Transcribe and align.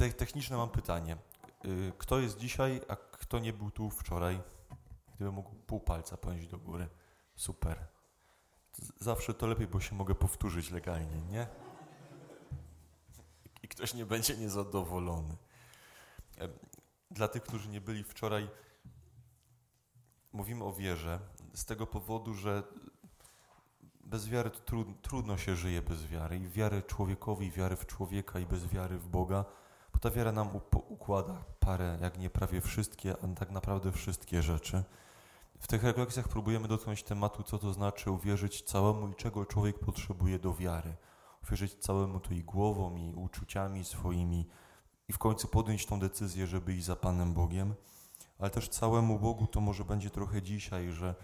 te, 0.00 0.12
techniczne 0.12 0.56
mam 0.56 0.70
pytanie. 0.70 1.16
Y, 1.64 1.92
kto 1.98 2.20
jest 2.20 2.38
dzisiaj, 2.38 2.80
a 2.88 2.96
kto 2.96 3.38
nie 3.38 3.52
był 3.52 3.70
tu 3.70 3.90
wczoraj? 3.90 4.40
Gdybym 5.14 5.34
mógł 5.34 5.54
pół 5.54 5.80
palca 5.80 6.16
ponieść 6.16 6.48
do 6.48 6.58
góry. 6.58 6.88
Super. 7.36 7.86
Zawsze 9.00 9.34
to 9.34 9.46
lepiej, 9.46 9.66
bo 9.66 9.80
się 9.80 9.94
mogę 9.94 10.14
powtórzyć 10.14 10.70
legalnie, 10.70 11.22
nie? 11.22 11.46
I 13.62 13.68
ktoś 13.68 13.94
nie 13.94 14.06
będzie 14.06 14.36
niezadowolony. 14.36 15.36
Dla 17.10 17.28
tych, 17.28 17.42
którzy 17.42 17.68
nie 17.68 17.80
byli 17.80 18.04
wczoraj, 18.04 18.50
mówimy 20.32 20.64
o 20.64 20.72
wierze 20.72 21.20
z 21.54 21.64
tego 21.64 21.86
powodu, 21.86 22.34
że 22.34 22.62
bez 24.00 24.28
wiary 24.28 24.50
trudno 25.02 25.38
się 25.38 25.56
żyje 25.56 25.82
bez 25.82 26.06
wiary. 26.06 26.36
I 26.36 26.48
wiary 26.48 26.82
człowiekowi, 26.82 27.46
i 27.46 27.50
wiary 27.50 27.76
w 27.76 27.86
człowieka, 27.86 28.38
i 28.38 28.46
bez 28.46 28.66
wiary 28.66 28.98
w 28.98 29.08
Boga, 29.08 29.44
bo 30.00 30.10
ta 30.10 30.16
wiara 30.16 30.32
nam 30.32 30.48
układa 30.88 31.44
parę, 31.60 31.98
jak 32.02 32.18
nie 32.18 32.30
prawie 32.30 32.60
wszystkie, 32.60 33.14
a 33.22 33.34
tak 33.34 33.50
naprawdę 33.50 33.92
wszystkie 33.92 34.42
rzeczy. 34.42 34.84
W 35.58 35.66
tych 35.66 35.82
refleksjach 35.82 36.28
próbujemy 36.28 36.68
dotknąć 36.68 37.02
tematu, 37.02 37.42
co 37.42 37.58
to 37.58 37.72
znaczy 37.72 38.10
uwierzyć 38.10 38.62
całemu 38.62 39.08
i 39.08 39.14
czego 39.14 39.46
człowiek 39.46 39.78
potrzebuje 39.78 40.38
do 40.38 40.54
wiary. 40.54 40.94
Uwierzyć 41.42 41.74
całemu 41.74 42.20
to 42.20 42.34
i 42.34 42.42
głową, 42.42 42.96
i 42.96 43.14
uczuciami 43.14 43.84
swoimi, 43.84 44.48
i 45.08 45.12
w 45.12 45.18
końcu 45.18 45.48
podjąć 45.48 45.86
tą 45.86 46.00
decyzję, 46.00 46.46
żeby 46.46 46.74
iść 46.74 46.84
za 46.84 46.96
Panem 46.96 47.34
Bogiem. 47.34 47.74
Ale 48.38 48.50
też 48.50 48.68
całemu 48.68 49.18
Bogu 49.18 49.46
to 49.46 49.60
może 49.60 49.84
będzie 49.84 50.10
trochę 50.10 50.42
dzisiaj, 50.42 50.92
że 50.92 51.14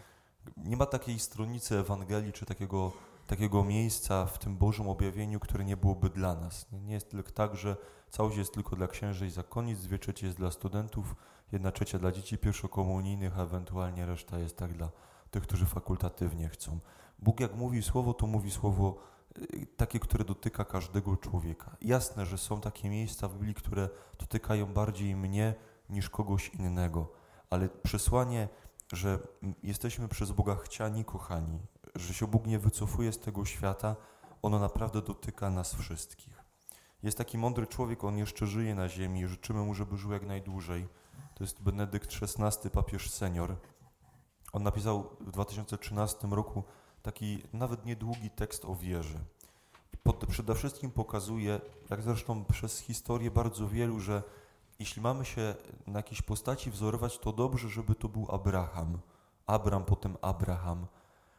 nie 0.56 0.76
ma 0.76 0.86
takiej 0.86 1.18
stronicy 1.18 1.78
Ewangelii, 1.78 2.32
czy 2.32 2.46
takiego, 2.46 2.92
takiego 3.26 3.64
miejsca 3.64 4.26
w 4.26 4.38
tym 4.38 4.56
Bożym 4.56 4.88
objawieniu, 4.88 5.40
które 5.40 5.64
nie 5.64 5.76
byłoby 5.76 6.10
dla 6.10 6.34
nas. 6.34 6.66
Nie 6.72 6.94
jest 6.94 7.10
tylko 7.10 7.30
tak, 7.30 7.56
że 7.56 7.76
całość 8.10 8.36
jest 8.36 8.54
tylko 8.54 8.76
dla 8.76 8.88
księży 8.88 9.26
i 9.26 9.30
zakonnic, 9.30 9.80
dwie 9.80 9.98
trzecie 9.98 10.26
jest 10.26 10.38
dla 10.38 10.50
studentów, 10.50 11.16
jedna 11.52 11.72
trzecia 11.72 11.98
dla 11.98 12.12
dzieci 12.12 12.38
pierwszokomunijnych, 12.38 13.38
a 13.38 13.42
ewentualnie 13.42 14.06
reszta 14.06 14.38
jest 14.38 14.56
tak 14.56 14.72
dla 14.72 14.90
tych, 15.30 15.42
którzy 15.42 15.66
fakultatywnie 15.66 16.48
chcą. 16.48 16.78
Bóg 17.18 17.40
jak 17.40 17.54
mówi 17.54 17.82
słowo, 17.82 18.14
to 18.14 18.26
mówi 18.26 18.50
słowo 18.50 18.98
y, 19.38 19.66
takie, 19.76 19.98
które 19.98 20.24
dotyka 20.24 20.64
każdego 20.64 21.16
człowieka. 21.16 21.76
Jasne, 21.82 22.26
że 22.26 22.38
są 22.38 22.60
takie 22.60 22.90
miejsca 22.90 23.28
w 23.28 23.32
Biblii, 23.32 23.54
które 23.54 23.88
dotykają 24.18 24.66
bardziej 24.66 25.16
mnie 25.16 25.54
niż 25.90 26.10
kogoś 26.10 26.48
innego, 26.48 27.12
ale 27.50 27.68
przesłanie 27.68 28.48
że 28.92 29.18
jesteśmy 29.62 30.08
przez 30.08 30.32
Boga 30.32 30.56
chciani, 30.56 31.04
kochani, 31.04 31.58
że 31.96 32.14
się 32.14 32.26
Bóg 32.26 32.46
nie 32.46 32.58
wycofuje 32.58 33.12
z 33.12 33.18
tego 33.18 33.44
świata, 33.44 33.96
ono 34.42 34.58
naprawdę 34.58 35.02
dotyka 35.02 35.50
nas 35.50 35.74
wszystkich. 35.74 36.42
Jest 37.02 37.18
taki 37.18 37.38
mądry 37.38 37.66
człowiek, 37.66 38.04
on 38.04 38.18
jeszcze 38.18 38.46
żyje 38.46 38.74
na 38.74 38.88
ziemi 38.88 39.20
i 39.20 39.26
życzymy 39.26 39.62
mu, 39.62 39.74
żeby 39.74 39.96
żył 39.96 40.12
jak 40.12 40.26
najdłużej. 40.26 40.88
To 41.34 41.44
jest 41.44 41.62
Benedykt 41.62 42.10
XVI, 42.22 42.70
papież 42.70 43.10
senior. 43.10 43.56
On 44.52 44.62
napisał 44.62 45.16
w 45.20 45.30
2013 45.30 46.28
roku 46.30 46.64
taki 47.02 47.42
nawet 47.52 47.86
niedługi 47.86 48.30
tekst 48.30 48.64
o 48.64 48.74
wierze. 48.74 49.18
Pod, 50.02 50.26
przede 50.26 50.54
wszystkim 50.54 50.90
pokazuje, 50.90 51.60
jak 51.90 52.02
zresztą 52.02 52.44
przez 52.44 52.78
historię 52.78 53.30
bardzo 53.30 53.68
wielu, 53.68 54.00
że 54.00 54.22
jeśli 54.78 55.02
mamy 55.02 55.24
się 55.24 55.54
na 55.86 55.98
jakiejś 55.98 56.22
postaci 56.22 56.70
wzorować, 56.70 57.18
to 57.18 57.32
dobrze, 57.32 57.68
żeby 57.68 57.94
to 57.94 58.08
był 58.08 58.26
Abraham. 58.30 58.98
Abram, 59.46 59.84
potem 59.84 60.16
Abraham, 60.22 60.86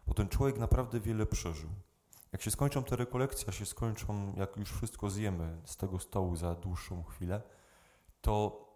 bo 0.08 0.14
ten 0.14 0.30
człowiek 0.30 0.58
naprawdę 0.58 1.00
wiele 1.00 1.26
przeżył. 1.26 1.70
Jak 2.32 2.42
się 2.42 2.52
skończą 2.52 2.84
te 2.84 2.96
rekolekcje, 2.96 3.54
się 3.54 3.66
skończą, 3.66 4.34
jak 4.38 4.58
już 4.58 4.72
wszystko 4.72 5.10
zjemy 5.10 5.62
z 5.66 5.78
tego 5.78 6.00
stołu 6.00 6.36
za 6.36 6.56
dłuższą 6.56 7.04
chwilę, 7.04 7.42
to 8.22 8.68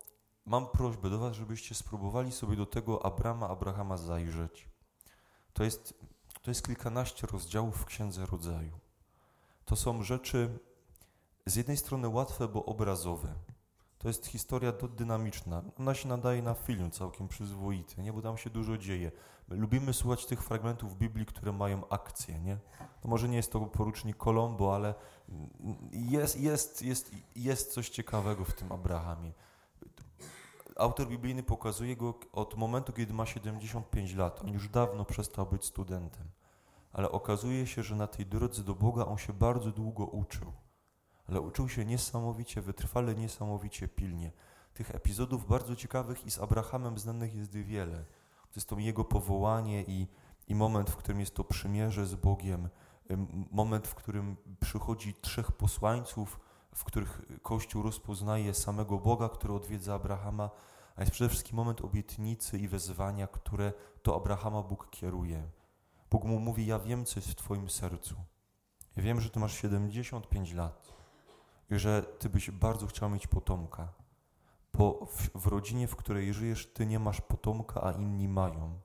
mam 0.46 0.68
prośbę 0.68 1.10
do 1.10 1.20
Was, 1.20 1.36
żebyście 1.36 1.76
spróbowali 1.76 2.32
sobie 2.32 2.56
do 2.56 2.66
tego 2.66 3.06
Abrama, 3.06 3.50
Abrahama 3.50 3.98
zajrzeć. 3.98 4.70
To 5.54 5.64
jest, 5.64 6.00
to 6.42 6.52
jest 6.52 6.66
kilkanaście 6.66 7.28
rozdziałów 7.28 7.76
w 7.76 7.86
Księdze 7.86 8.26
Rodzaju. 8.26 8.80
To 9.66 9.76
są 9.76 10.04
rzeczy 10.04 10.60
z 11.46 11.56
jednej 11.56 11.78
strony 11.78 12.08
łatwe, 12.10 12.48
bo 12.48 12.66
obrazowe. 12.66 13.34
To 14.02 14.08
jest 14.08 14.28
historia 14.28 14.74
dynamiczna. 14.98 15.64
Ona 15.80 15.94
się 15.94 16.10
nadaje 16.10 16.42
na 16.42 16.54
film 16.54 16.92
całkiem 16.92 17.28
przyzwoity, 17.28 18.02
nie? 18.02 18.14
bo 18.14 18.22
tam 18.22 18.38
się 18.38 18.50
dużo 18.50 18.78
dzieje. 18.78 19.12
My 19.48 19.56
lubimy 19.56 19.94
słuchać 19.94 20.26
tych 20.26 20.44
fragmentów 20.44 20.98
Biblii, 20.98 21.26
które 21.26 21.52
mają 21.52 21.90
akcję. 21.90 22.40
Nie? 22.40 22.58
To 23.02 23.08
może 23.08 23.30
nie 23.30 23.38
jest 23.38 23.52
to 23.52 23.60
porucznik 23.60 24.18
Kolombo, 24.18 24.76
ale 24.76 24.94
jest, 25.92 26.40
jest, 26.40 26.82
jest, 26.82 27.12
jest 27.36 27.74
coś 27.74 27.90
ciekawego 27.90 28.46
w 28.46 28.54
tym 28.54 28.72
Abrahamie. 28.72 29.32
Autor 30.76 31.08
biblijny 31.08 31.44
pokazuje 31.44 31.96
go 31.96 32.14
od 32.32 32.58
momentu, 32.58 32.94
kiedy 32.94 33.14
ma 33.14 33.26
75 33.26 34.16
lat. 34.16 34.42
On 34.42 34.54
już 34.54 34.70
dawno 34.70 35.06
przestał 35.06 35.46
być 35.46 35.66
studentem. 35.66 36.28
Ale 36.94 37.12
okazuje 37.12 37.68
się, 37.68 37.84
że 37.84 37.96
na 37.96 38.08
tej 38.08 38.26
drodze 38.26 38.64
do 38.64 38.76
Boga 38.76 39.06
on 39.06 39.18
się 39.18 39.34
bardzo 39.34 39.72
długo 39.72 40.06
uczył 40.06 40.54
ale 41.30 41.42
uczył 41.42 41.70
się 41.70 41.86
niesamowicie, 41.86 42.62
wytrwale, 42.62 43.16
niesamowicie 43.16 43.88
pilnie. 43.88 44.32
Tych 44.74 44.96
epizodów 44.96 45.48
bardzo 45.48 45.76
ciekawych 45.76 46.26
i 46.26 46.32
z 46.32 46.40
Abrahamem 46.40 46.98
znanych 46.98 47.36
jest 47.36 47.52
wiele. 47.52 48.06
To 48.42 48.56
jest 48.56 48.70
to 48.70 48.80
jego 48.80 49.04
powołanie 49.04 49.84
i, 49.84 50.08
i 50.48 50.56
moment, 50.56 50.90
w 50.90 50.96
którym 50.96 51.20
jest 51.20 51.36
to 51.36 51.44
przymierze 51.44 52.06
z 52.06 52.16
Bogiem, 52.16 52.70
moment, 53.52 53.88
w 53.88 53.96
którym 53.96 54.38
przychodzi 54.60 55.16
trzech 55.22 55.52
posłańców, 55.52 56.40
w 56.76 56.84
których 56.84 57.22
Kościół 57.42 57.84
rozpoznaje 57.84 58.54
samego 58.54 59.00
Boga, 59.00 59.30
który 59.30 59.54
odwiedza 59.54 59.94
Abrahama, 59.94 60.50
a 60.96 61.02
jest 61.02 61.12
przede 61.12 61.30
wszystkim 61.30 61.56
moment 61.56 61.82
obietnicy 61.82 62.58
i 62.58 62.68
wezwania, 62.68 63.28
które 63.28 63.74
to 64.04 64.16
Abrahama 64.16 64.64
Bóg 64.64 64.90
kieruje. 64.90 65.50
Bóg 66.12 66.24
mu 66.24 66.40
mówi: 66.40 66.66
Ja 66.66 66.80
wiem, 66.80 67.06
co 67.06 67.20
jest 67.20 67.32
w 67.32 67.36
Twoim 67.36 67.70
sercu. 67.70 68.16
Ja 68.96 69.04
wiem, 69.04 69.22
że 69.22 69.30
Ty 69.30 69.40
masz 69.40 69.54
75 69.54 70.54
lat 70.54 71.01
że 71.80 72.04
Ty 72.04 72.30
byś 72.30 72.52
bardzo 72.52 72.88
chciał 72.88 73.10
mieć 73.10 73.28
potomka, 73.28 73.94
bo 74.74 75.06
w, 75.06 75.30
w 75.42 75.48
rodzinie, 75.48 75.88
w 75.88 75.96
której 75.96 76.34
żyjesz, 76.34 76.74
Ty 76.74 76.86
nie 76.86 77.00
masz 77.00 77.22
potomka, 77.22 77.84
a 77.84 77.92
inni 77.92 78.28
mają. 78.28 78.80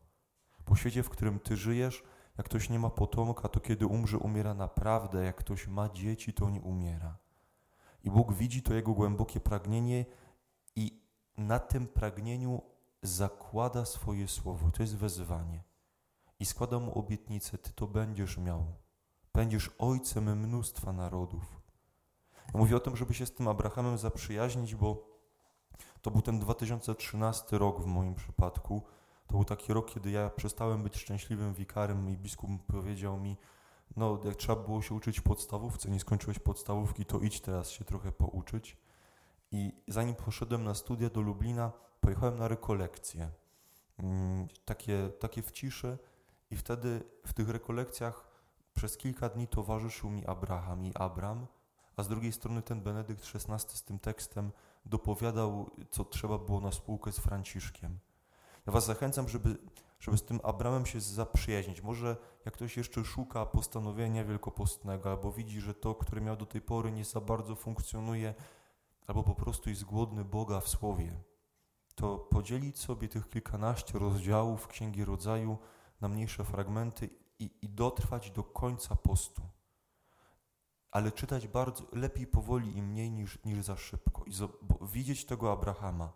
Po 0.65 0.77
świecie, 0.77 1.03
w 1.03 1.11
którym 1.11 1.41
Ty 1.41 1.57
żyjesz, 1.57 2.03
jak 2.39 2.47
ktoś 2.47 2.71
nie 2.71 2.79
ma 2.79 2.91
potomka, 2.91 3.49
to 3.49 3.61
kiedy 3.61 3.87
umrze, 3.87 4.19
umiera 4.19 4.55
naprawdę. 4.55 5.25
Jak 5.25 5.37
ktoś 5.37 5.69
ma 5.69 5.89
dzieci, 5.89 6.33
to 6.33 6.51
nie 6.51 6.61
umiera. 6.61 7.17
I 8.05 8.11
Bóg 8.11 8.33
widzi 8.33 8.63
to 8.63 8.75
jego 8.75 8.93
głębokie 8.93 9.41
pragnienie 9.41 10.05
i 10.77 11.01
na 11.37 11.59
tym 11.59 11.89
pragnieniu 11.89 12.63
zakłada 13.03 13.85
swoje 13.85 14.29
słowo. 14.29 14.71
To 14.71 14.83
jest 14.83 14.97
wezwanie. 14.97 15.65
I 16.41 16.47
składa 16.47 16.79
mu 16.79 16.99
obietnicę: 16.99 17.59
Ty 17.59 17.73
to 17.73 17.87
będziesz 17.87 18.39
miał. 18.39 18.67
Będziesz 19.35 19.71
ojcem 19.79 20.41
mnóstwa 20.41 20.93
narodów. 20.93 21.66
Mówię 22.55 22.77
o 22.77 22.81
tym, 22.81 22.97
żeby 22.97 23.15
się 23.15 23.27
z 23.27 23.34
tym 23.34 23.49
Abrahamem 23.49 23.99
zaprzyjaźnić, 23.99 24.75
bo 24.75 25.17
to 26.03 26.11
był 26.11 26.23
ten 26.23 26.39
2013 26.39 27.59
rok 27.59 27.81
w 27.81 27.87
moim 27.87 28.15
przypadku. 28.15 28.83
To 29.27 29.34
był 29.34 29.45
taki 29.45 29.73
rok, 29.73 29.91
kiedy 29.91 30.11
ja 30.11 30.31
przestałem 30.31 30.83
być 30.83 30.97
szczęśliwym 30.97 31.55
wikarem 31.55 32.11
i 32.11 32.17
biskup 32.17 32.51
powiedział 32.67 33.17
mi, 33.17 33.37
no 33.97 34.21
jak 34.25 34.37
trzeba 34.37 34.62
było 34.62 34.83
się 34.83 34.95
uczyć 34.95 35.21
podstawówce, 35.21 35.91
nie 35.91 36.01
skończyłeś 36.01 36.39
podstawówki, 36.39 37.05
to 37.05 37.21
idź 37.21 37.41
teraz 37.41 37.71
się 37.71 37.85
trochę 37.85 38.12
pouczyć. 38.12 38.77
I 39.53 39.73
zanim 39.89 40.15
poszedłem 40.15 40.65
na 40.65 40.75
studia 40.75 41.11
do 41.11 41.21
Lublina, 41.21 41.73
pojechałem 42.01 42.39
na 42.39 42.49
rekolekcje, 42.49 43.31
mm, 43.99 44.49
takie, 44.65 45.09
takie 45.21 45.43
w 45.43 45.53
ciszy 45.53 45.99
i 46.51 46.56
wtedy 46.56 47.03
w 47.27 47.33
tych 47.33 47.49
rekolekcjach 47.49 48.27
przez 48.75 48.97
kilka 48.97 49.29
dni 49.29 49.49
towarzyszył 49.49 50.11
mi 50.11 50.27
Abraham 50.27 50.87
i 50.87 50.95
Abram, 50.95 51.47
a 51.97 52.03
z 52.03 52.09
drugiej 52.09 52.33
strony 52.33 52.62
ten 52.62 52.81
Benedykt 52.81 53.34
XVI 53.34 53.77
z 53.77 53.83
tym 53.83 53.99
tekstem 53.99 54.53
dopowiadał, 54.84 55.70
co 55.91 56.05
trzeba 56.05 56.38
było 56.38 56.61
na 56.61 56.73
spółkę 56.73 57.12
z 57.12 57.19
Franciszkiem. 57.19 57.99
Ja 58.67 58.73
Was 58.73 58.87
zachęcam, 58.87 59.29
żeby, 59.29 59.56
żeby 60.00 60.19
z 60.19 60.23
tym 60.23 60.41
Abramem 60.43 60.87
się 60.87 61.00
zaprzyjaźnić. 61.00 61.82
Może 61.82 62.17
jak 62.44 62.55
ktoś 62.55 62.76
jeszcze 62.76 63.05
szuka 63.05 63.47
postanowienia 63.47 64.25
wielkopostnego, 64.25 65.11
albo 65.11 65.32
widzi, 65.32 65.61
że 65.61 65.75
to, 65.75 65.94
które 65.94 66.20
miał 66.20 66.37
do 66.37 66.47
tej 66.47 66.61
pory, 66.61 66.93
nie 66.93 67.05
za 67.05 67.20
bardzo 67.20 67.56
funkcjonuje, 67.56 68.35
albo 69.06 69.23
po 69.23 69.35
prostu 69.35 69.70
jest 69.70 69.85
głodny 69.85 70.25
Boga 70.25 70.61
w 70.61 70.69
Słowie, 70.69 71.20
to 71.94 72.19
podzielić 72.19 72.79
sobie 72.79 73.09
tych 73.09 73.29
kilkanaście 73.29 73.99
rozdziałów 73.99 74.69
Księgi 74.69 75.05
Rodzaju 75.05 75.59
na 76.00 76.09
mniejsze 76.09 76.44
fragmenty 76.44 77.11
i, 77.38 77.50
i 77.62 77.69
dotrwać 77.69 78.31
do 78.31 78.44
końca 78.44 78.97
postu 78.97 79.43
ale 80.91 81.12
czytać 81.12 81.49
bardzo 81.49 81.85
lepiej 81.93 82.27
powoli 82.27 82.77
i 82.77 82.83
mniej 82.83 83.11
niż, 83.11 83.38
niż 83.44 83.65
za 83.65 83.77
szybko. 83.77 84.25
I 84.25 84.31
bo 84.62 84.87
widzieć 84.87 85.25
tego 85.25 85.53
Abrahama. 85.53 86.12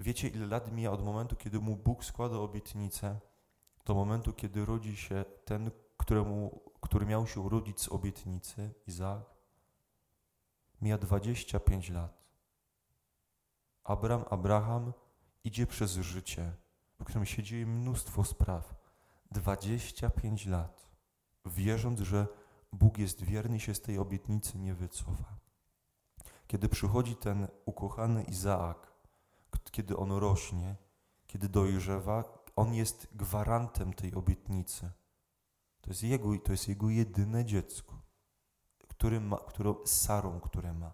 Wiecie, 0.00 0.28
ile 0.28 0.46
lat 0.46 0.72
mija 0.72 0.90
od 0.90 1.04
momentu, 1.04 1.36
kiedy 1.36 1.60
mu 1.60 1.76
Bóg 1.76 2.04
składa 2.04 2.36
obietnicę, 2.36 3.20
do 3.84 3.94
momentu, 3.94 4.32
kiedy 4.32 4.64
rodzi 4.64 4.96
się 4.96 5.24
ten, 5.44 5.70
któremu, 5.96 6.60
który 6.80 7.06
miał 7.06 7.26
się 7.26 7.40
urodzić 7.40 7.80
z 7.80 7.88
obietnicy, 7.88 8.74
Izaak? 8.86 9.24
Mija 10.82 10.98
25 10.98 11.90
lat. 11.90 12.26
Abraham, 13.84 14.24
Abraham 14.30 14.92
idzie 15.44 15.66
przez 15.66 15.92
życie, 15.92 16.52
w 17.00 17.04
którym 17.04 17.26
się 17.26 17.42
dzieje 17.42 17.66
mnóstwo 17.66 18.24
spraw. 18.24 18.74
25 19.30 20.46
lat, 20.46 20.86
wierząc, 21.46 22.00
że 22.00 22.26
Bóg 22.72 22.98
jest 22.98 23.22
wierny 23.22 23.56
i 23.56 23.60
się 23.60 23.74
z 23.74 23.80
tej 23.80 23.98
obietnicy 23.98 24.58
nie 24.58 24.74
wycofa. 24.74 25.36
Kiedy 26.46 26.68
przychodzi 26.68 27.16
ten 27.16 27.48
ukochany 27.64 28.22
Izaak, 28.22 28.92
kiedy 29.70 29.96
on 29.96 30.12
rośnie, 30.12 30.76
kiedy 31.26 31.48
dojrzewa, 31.48 32.24
on 32.56 32.74
jest 32.74 33.08
gwarantem 33.14 33.92
tej 33.92 34.14
obietnicy. 34.14 34.90
To 35.80 35.90
jest 35.90 36.02
jego, 36.02 36.38
to 36.38 36.52
jest 36.52 36.68
jego 36.68 36.90
jedyne 36.90 37.44
dziecko, 37.44 38.00
który 38.88 39.20
ma, 39.20 39.36
które, 39.36 39.74
Sarą, 39.84 40.40
które 40.40 40.72
ma. 40.72 40.92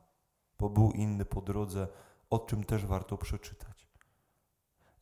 Bo 0.59 0.71
był 0.71 0.91
inny 0.91 1.25
po 1.25 1.41
drodze, 1.41 1.89
o 2.31 2.39
czym 2.39 2.65
też 2.65 2.87
warto 2.87 3.19
przeczytać. 3.19 3.89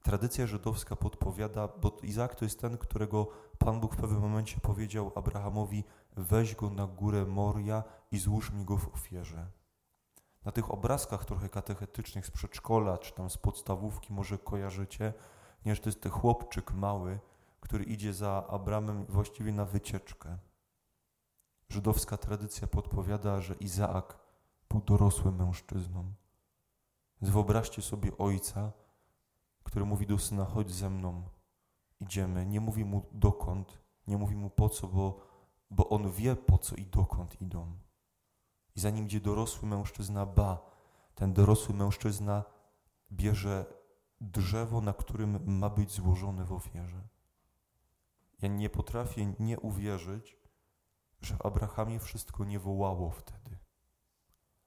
Tradycja 0.02 0.46
żydowska 0.46 0.96
podpowiada, 0.96 1.68
bo 1.68 1.96
Izaak 2.02 2.34
to 2.34 2.44
jest 2.44 2.60
ten, 2.60 2.78
którego 2.78 3.28
Pan 3.64 3.80
Bóg 3.80 3.94
w 3.94 4.00
pewnym 4.00 4.20
momencie 4.20 4.60
powiedział 4.60 5.12
Abrahamowi: 5.14 5.84
weź 6.16 6.54
go 6.54 6.70
na 6.70 6.86
górę 6.86 7.26
Moria 7.26 7.84
i 8.10 8.18
złóż 8.18 8.52
mi 8.52 8.64
go 8.64 8.76
w 8.76 8.94
ofierze. 8.94 9.46
Na 10.44 10.52
tych 10.52 10.70
obrazkach 10.70 11.24
trochę 11.24 11.48
katechetycznych 11.48 12.26
z 12.26 12.30
przedszkola 12.30 12.98
czy 12.98 13.14
tam 13.14 13.30
z 13.30 13.36
podstawówki 13.36 14.12
może 14.12 14.38
kojarzycie, 14.38 15.14
nie, 15.64 15.74
że 15.74 15.80
to 15.80 15.88
jest 15.88 16.00
ten 16.00 16.12
chłopczyk 16.12 16.72
mały, 16.72 17.18
który 17.60 17.84
idzie 17.84 18.12
za 18.12 18.46
Abramem 18.48 19.06
właściwie 19.06 19.52
na 19.52 19.64
wycieczkę. 19.64 20.38
Żydowska 21.68 22.16
tradycja 22.16 22.66
podpowiada, 22.66 23.40
że 23.40 23.54
Izaak 23.54 24.18
był 24.68 24.80
dorosłym 24.80 25.36
mężczyzną. 25.36 26.12
Wyobraźcie 27.22 27.82
sobie 27.82 28.18
ojca, 28.18 28.72
który 29.64 29.84
mówi 29.84 30.06
do 30.06 30.18
syna: 30.18 30.44
chodź 30.44 30.72
ze 30.72 30.90
mną, 30.90 31.22
idziemy. 32.00 32.46
Nie 32.46 32.60
mówi 32.60 32.84
mu 32.84 33.06
dokąd, 33.12 33.78
nie 34.06 34.16
mówi 34.16 34.36
mu 34.36 34.50
po 34.50 34.68
co, 34.68 34.88
bo, 34.88 35.20
bo 35.70 35.88
on 35.88 36.10
wie 36.10 36.36
po 36.36 36.58
co 36.58 36.76
i 36.76 36.86
dokąd 36.86 37.42
idą. 37.42 37.72
I 38.76 38.80
zanim 38.80 39.04
idzie 39.04 39.20
dorosły 39.20 39.68
mężczyzna, 39.68 40.26
ba, 40.26 40.70
ten 41.14 41.32
dorosły 41.32 41.74
mężczyzna 41.74 42.44
bierze 43.12 43.66
drzewo, 44.20 44.80
na 44.80 44.92
którym 44.92 45.58
ma 45.58 45.70
być 45.70 45.92
złożone 45.92 46.44
w 46.44 46.52
ofierze. 46.52 47.08
Ja 48.42 48.48
nie 48.48 48.70
potrafię 48.70 49.34
nie 49.38 49.60
uwierzyć, 49.60 50.36
że 51.20 51.36
w 51.36 51.46
Abrahamie 51.46 52.00
wszystko 52.00 52.44
nie 52.44 52.58
wołało 52.58 53.10
wtedy. 53.10 53.58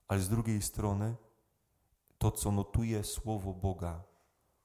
Ale 0.08 0.20
z 0.20 0.30
drugiej 0.30 0.62
strony, 0.62 1.16
to, 2.18 2.32
co 2.32 2.52
notuje 2.52 3.04
Słowo 3.04 3.54
Boga, 3.54 4.04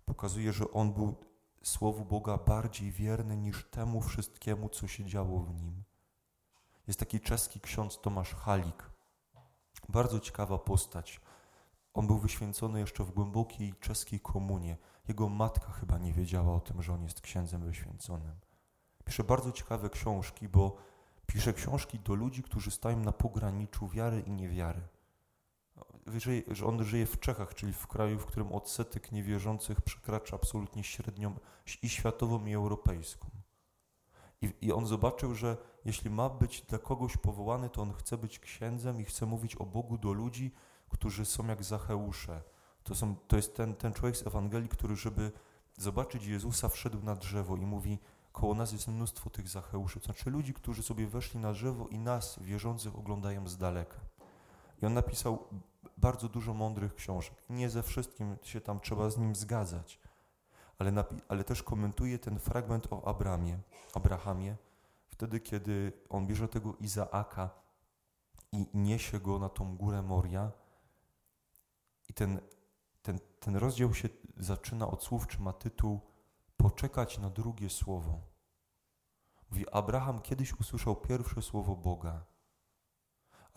pokazuje, 0.05 0.53
że 0.53 0.71
on 0.71 0.93
był 0.93 1.28
Słowu 1.63 2.05
Boga 2.05 2.37
bardziej 2.37 2.93
wierny 2.93 3.37
niż 3.37 3.65
temu 3.71 4.01
wszystkiemu, 4.01 4.69
co 4.69 4.89
się 4.89 5.05
działo 5.05 5.41
w 5.41 5.55
nim. 5.55 5.83
Jest 6.87 7.01
taki 7.01 7.21
czeski 7.21 7.61
ksiądz 7.61 8.01
Tomasz 8.01 8.35
Halik. 8.35 8.91
Bardzo 9.89 10.21
ciekawa 10.21 10.59
postać. 10.59 11.21
On 11.95 12.07
był 12.07 12.19
wyświęcony 12.19 12.81
jeszcze 12.81 13.05
w 13.05 13.11
głębokiej 13.11 13.75
czeskiej 13.75 14.21
komunie. 14.21 14.77
Jego 15.09 15.29
matka 15.29 15.73
chyba 15.73 15.99
nie 15.99 16.13
wiedziała 16.13 16.57
o 16.57 16.61
tym, 16.61 16.83
że 16.83 16.95
on 16.95 17.03
jest 17.03 17.21
księdzem 17.21 17.65
wyświęconym. 17.65 18.41
Pisze 19.05 19.25
bardzo 19.25 19.53
ciekawe 19.53 19.91
książki, 19.91 20.49
bo 20.49 20.77
pisze 21.27 21.53
książki 21.53 21.99
do 21.99 22.15
ludzi, 22.15 22.43
którzy 22.43 22.71
stają 22.71 23.01
na 23.01 23.13
pograniczu 23.13 23.89
wiary 23.89 24.21
i 24.21 24.31
niewiary. 24.31 24.81
Że 26.49 26.67
on 26.67 26.85
żyje 26.85 27.07
w 27.07 27.21
Czechach, 27.21 27.55
czyli 27.55 27.73
w 27.73 27.87
kraju, 27.87 28.19
w 28.19 28.27
którym 28.27 28.53
odsetek 28.53 29.13
niewierzących 29.13 29.81
przekracza 29.81 30.37
absolutnie 30.37 30.85
średnią 30.85 31.35
i 31.83 31.89
światową, 31.89 32.47
i 32.47 32.55
europejską. 32.55 33.31
I, 34.43 34.53
I 34.61 34.73
on 34.73 34.87
zobaczył, 34.87 35.35
że 35.35 35.57
jeśli 35.85 36.11
ma 36.11 36.29
być 36.29 36.63
dla 36.63 36.79
kogoś 36.79 37.17
powołany, 37.17 37.71
to 37.71 37.83
on 37.83 37.93
chce 37.93 38.19
być 38.19 38.39
księdzem 38.39 39.01
i 39.01 39.05
chce 39.05 39.27
mówić 39.27 39.57
o 39.57 39.67
Bogu 39.67 39.99
do 39.99 40.13
ludzi, 40.13 40.55
którzy 40.89 41.25
są 41.25 41.47
jak 41.47 41.65
Zacheusze. 41.65 42.43
To, 42.83 42.95
są, 42.95 43.17
to 43.17 43.37
jest 43.37 43.57
ten, 43.57 43.75
ten 43.75 43.93
człowiek 43.93 44.17
z 44.17 44.27
Ewangelii, 44.27 44.69
który, 44.69 44.97
żeby 44.97 45.33
zobaczyć 45.77 46.27
Jezusa, 46.27 46.69
wszedł 46.69 47.03
na 47.03 47.15
drzewo 47.15 47.57
i 47.57 47.67
mówi, 47.67 47.99
koło 48.33 48.55
nas 48.55 48.73
jest 48.73 48.89
mnóstwo 48.89 49.31
tych 49.31 49.49
Zacheuszy. 49.49 50.01
To 50.01 50.05
znaczy 50.05 50.31
ludzi, 50.31 50.55
którzy 50.55 50.83
sobie 50.83 51.07
weszli 51.07 51.41
na 51.41 51.53
drzewo 51.53 51.89
i 51.89 51.99
nas, 51.99 52.39
wierzących, 52.43 52.99
oglądają 52.99 53.49
z 53.49 53.57
daleka. 53.57 53.97
I 54.83 54.87
on 54.87 54.95
napisał 54.95 55.49
bardzo 55.97 56.29
dużo 56.29 56.55
mądrych 56.55 56.95
książek. 56.95 57.35
Nie 57.51 57.71
ze 57.71 57.83
wszystkim 57.83 58.37
się 58.43 58.61
tam 58.61 58.81
trzeba 58.81 59.11
z 59.11 59.19
nim 59.19 59.37
zgadzać, 59.37 60.01
ale, 60.79 61.05
ale 61.29 61.45
też 61.45 61.63
komentuje 61.63 62.19
ten 62.19 62.39
fragment 62.39 62.87
o 62.91 63.09
Abramie, 63.09 63.59
Abrahamie, 63.95 64.57
wtedy, 65.09 65.41
kiedy 65.41 65.93
on 66.09 66.27
bierze 66.27 66.49
tego 66.49 66.77
Izaaka 66.77 67.51
i 68.53 68.67
niesie 68.75 69.21
go 69.21 69.39
na 69.39 69.49
tą 69.49 69.77
górę 69.77 70.03
Moria. 70.03 70.53
I 72.09 72.15
ten, 72.15 72.41
ten, 73.03 73.19
ten 73.41 73.57
rozdział 73.57 73.95
się 73.95 74.09
zaczyna 74.37 74.89
od 74.89 75.03
słów, 75.03 75.27
czy 75.27 75.41
ma 75.41 75.53
tytuł 75.53 76.01
Poczekać 76.57 77.19
na 77.19 77.31
drugie 77.31 77.71
słowo. 77.71 78.21
Mówi, 79.51 79.71
Abraham 79.73 80.21
kiedyś 80.21 80.61
usłyszał 80.61 80.97
pierwsze 80.97 81.43
słowo 81.43 81.77
Boga, 81.77 82.25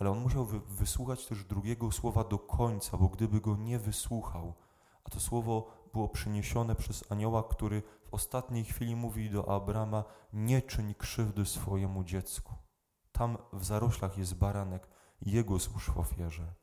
ale 0.02 0.12
on 0.12 0.20
musiał 0.20 0.46
wy, 0.46 0.60
wysłuchać 0.60 1.26
też 1.26 1.44
drugiego 1.44 1.92
słowa 1.92 2.24
do 2.24 2.40
końca, 2.40 2.98
bo 2.98 3.08
gdyby 3.08 3.42
go 3.42 3.56
nie 3.56 3.80
wysłuchał, 3.80 4.54
a 5.04 5.10
to 5.10 5.20
słowo 5.20 5.74
było 5.94 6.10
przyniesione 6.10 6.76
przez 6.76 7.12
anioła, 7.12 7.44
który 7.44 7.82
w 8.06 8.14
ostatniej 8.14 8.64
chwili 8.66 8.96
mówi 8.96 9.30
do 9.30 9.56
Abrama: 9.56 10.04
Nie 10.34 10.62
czyń 10.62 10.96
krzywdy 10.96 11.46
swojemu 11.46 12.04
dziecku. 12.04 12.54
Tam 13.12 13.38
w 13.54 13.66
zaroślach 13.66 14.18
jest 14.18 14.36
baranek, 14.36 14.88
jego 15.22 15.60
złóż 15.60 15.90
w 15.90 15.98
ofierze. 15.98 16.54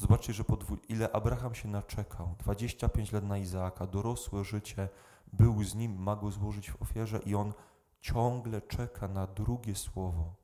Zobaczcie, 0.00 0.32
że 0.32 0.44
po 0.44 0.56
dwu... 0.56 0.76
ile 0.88 1.12
Abraham 1.12 1.54
się 1.54 1.68
naczekał. 1.68 2.34
25 2.38 3.12
lat 3.12 3.24
na 3.24 3.38
Izaaka, 3.38 3.86
dorosłe 3.86 4.44
życie, 4.44 4.88
był 5.32 5.64
z 5.64 5.74
nim, 5.74 6.02
ma 6.02 6.16
go 6.16 6.30
złożyć 6.30 6.70
w 6.70 6.82
ofierze 6.82 7.18
i 7.26 7.34
on 7.34 7.52
ciągle 8.00 8.62
czeka 8.62 9.08
na 9.08 9.26
drugie 9.26 9.74
słowo. 9.74 10.34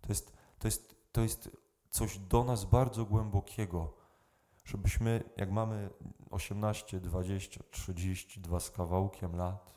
To 0.00 0.08
jest, 0.08 0.36
to 0.58 0.68
jest, 0.68 0.95
to 1.16 1.22
jest 1.22 1.50
coś 1.90 2.18
do 2.18 2.44
nas 2.44 2.64
bardzo 2.64 3.04
głębokiego, 3.04 3.94
żebyśmy, 4.64 5.24
jak 5.36 5.50
mamy 5.50 5.90
18, 6.30 7.00
20, 7.00 7.64
32 7.70 8.60
z 8.60 8.70
kawałkiem 8.70 9.36
lat, 9.36 9.74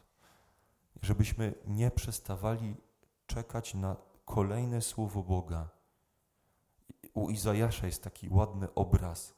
żebyśmy 1.02 1.54
nie 1.68 1.92
przestawali 1.92 2.76
czekać 3.26 3.74
na 3.74 3.96
kolejne 4.26 4.82
słowo 4.82 5.24
Boga. 5.24 5.70
U 7.14 7.30
Izajasza 7.30 7.86
jest 7.86 8.04
taki 8.04 8.30
ładny 8.30 8.74
obraz, 8.74 9.36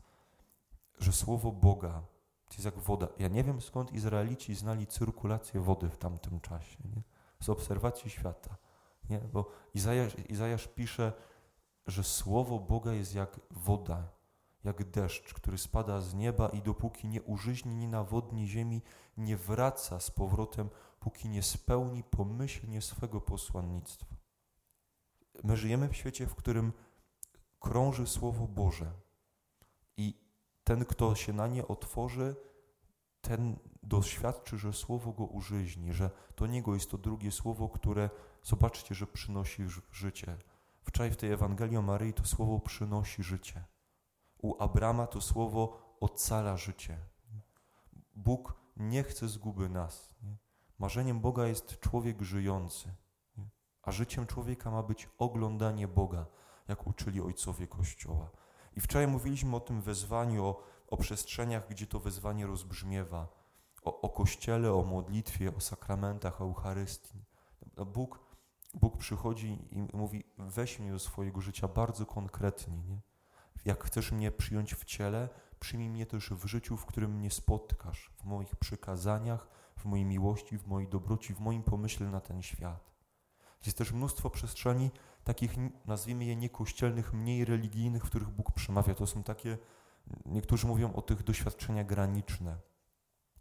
że 1.00 1.12
słowo 1.12 1.52
Boga 1.52 2.04
to 2.48 2.54
jest 2.54 2.66
jak 2.66 2.80
woda. 2.80 3.08
Ja 3.20 3.28
nie 3.28 3.44
wiem 3.44 3.62
skąd 3.62 3.94
Izraelici 3.94 4.56
znali 4.56 4.88
cyrkulację 4.88 5.62
wody 5.62 5.90
w 5.90 5.98
tamtym 5.98 6.40
czasie, 6.40 6.78
nie? 6.96 7.02
z 7.40 7.50
obserwacji 7.50 8.10
świata. 8.10 8.56
Nie? 9.10 9.20
Bo 9.20 9.52
Izajasz, 9.74 10.16
Izajasz 10.30 10.68
pisze, 10.68 11.14
że 11.88 12.04
słowo 12.04 12.60
Boga 12.60 12.94
jest 12.94 13.16
jak 13.16 13.40
woda, 13.52 14.08
jak 14.64 14.84
deszcz, 14.92 15.34
który 15.34 15.58
spada 15.58 16.02
z 16.02 16.14
nieba 16.14 16.50
i 16.50 16.62
dopóki 16.62 17.08
nie 17.08 17.22
użyźni, 17.22 17.76
nie 17.76 17.88
nawodni 17.88 18.48
ziemi, 18.48 18.82
nie 19.18 19.38
wraca 19.38 20.00
z 20.00 20.12
powrotem, 20.12 20.70
póki 21.00 21.30
nie 21.30 21.44
spełni 21.44 22.04
pomyślnie 22.04 22.82
swego 22.82 23.22
posłannictwa. 23.22 24.16
My 25.44 25.58
żyjemy 25.58 25.90
w 25.90 25.96
świecie, 25.96 26.28
w 26.28 26.36
którym 26.36 26.74
krąży 27.60 28.08
Słowo 28.08 28.48
Boże 28.48 28.92
i 29.98 30.22
ten, 30.64 30.86
kto 30.86 31.16
się 31.16 31.34
na 31.34 31.48
nie 31.48 31.68
otworzy, 31.68 32.36
ten 33.22 33.60
doświadczy, 33.84 34.58
że 34.58 34.74
Słowo 34.74 35.12
go 35.12 35.26
użyźni, 35.26 35.94
że 35.94 36.10
do 36.38 36.48
niego 36.48 36.74
jest 36.74 36.92
to 36.92 36.98
drugie 36.98 37.32
Słowo, 37.32 37.70
które, 37.70 38.10
zobaczcie, 38.44 38.96
że 38.96 39.08
przynosi 39.08 39.64
życie. 39.92 40.38
Wczoraj 40.82 41.12
w 41.12 41.18
tej 41.18 41.32
Ewangelii 41.32 41.78
o 41.78 41.82
Maryi 41.82 42.14
to 42.14 42.26
Słowo 42.26 42.60
przynosi 42.60 43.24
życie. 43.24 43.64
U 44.38 44.64
Abrama 44.64 45.08
to 45.08 45.22
Słowo 45.22 45.96
ocala 46.00 46.58
życie. 46.58 46.98
Bóg 48.16 48.54
nie 48.78 49.04
chce 49.04 49.28
zguby 49.28 49.70
nas. 49.70 50.14
Nie? 50.24 50.38
Marzeniem 50.80 51.20
Boga 51.20 51.48
jest 51.48 51.80
człowiek 51.80 52.22
żyjący, 52.22 52.94
nie? 53.38 53.50
a 53.82 53.92
życiem 53.92 54.28
człowieka 54.28 54.72
ma 54.72 54.84
być 54.84 55.10
oglądanie 55.18 55.88
Boga, 55.88 56.26
jak 56.68 56.88
uczyli 56.88 57.22
ojcowie 57.22 57.68
Kościoła. 57.68 58.32
I 58.76 58.82
wczoraj 58.82 59.08
mówiliśmy 59.08 59.56
o 59.56 59.60
tym 59.60 59.82
wezwaniu, 59.82 60.46
o, 60.46 60.64
o 60.88 60.98
przestrzeniach, 60.98 61.70
gdzie 61.70 61.88
to 61.88 62.00
wezwanie 62.00 62.48
rozbrzmiewa, 62.48 63.28
o, 63.84 64.02
o 64.02 64.10
Kościele, 64.10 64.74
o 64.74 64.84
modlitwie, 64.84 65.56
o 65.56 65.60
sakramentach, 65.60 66.42
o 66.42 66.44
Eucharystii. 66.44 67.26
No, 67.78 67.86
Bóg, 67.86 68.20
Bóg 68.74 68.98
przychodzi 68.98 69.68
i 69.72 69.98
mówi, 69.98 70.24
weź 70.38 70.80
mnie 70.80 70.92
do 70.92 71.00
swojego 71.00 71.42
życia 71.42 71.68
bardzo 71.68 72.06
konkretnie. 72.06 72.78
Nie? 72.78 73.02
Jak 73.66 73.84
chcesz 73.84 74.12
mnie 74.12 74.32
przyjąć 74.32 74.76
w 74.76 74.86
ciele, 74.86 75.30
przyjmij 75.60 75.90
mnie 75.90 76.06
też 76.06 76.30
w 76.30 76.46
życiu, 76.46 76.78
w 76.78 76.86
którym 76.86 77.12
mnie 77.12 77.32
spotkasz, 77.32 78.12
w 78.18 78.24
moich 78.24 78.56
przykazaniach, 78.56 79.48
w 79.78 79.86
mojej 79.86 80.06
miłości, 80.06 80.58
w 80.58 80.68
mojej 80.68 80.90
dobroci, 80.90 81.34
w 81.34 81.40
moim 81.40 81.64
pomyśle 81.64 82.08
na 82.08 82.22
ten 82.22 82.42
świat. 82.42 82.92
Jest 83.66 83.78
też 83.78 83.92
mnóstwo 83.92 84.30
przestrzeni 84.30 84.92
takich, 85.24 85.56
nazwijmy 85.86 86.26
je 86.26 86.36
niekościelnych, 86.36 87.14
mniej 87.14 87.46
religijnych, 87.46 88.04
w 88.04 88.10
których 88.10 88.30
Bóg 88.30 88.52
przemawia. 88.52 88.96
To 88.96 89.08
są 89.08 89.24
takie, 89.24 89.58
niektórzy 90.26 90.68
mówią 90.68 90.94
o 90.94 91.02
tych 91.02 91.24
doświadczenia 91.24 91.84
graniczne, 91.84 92.58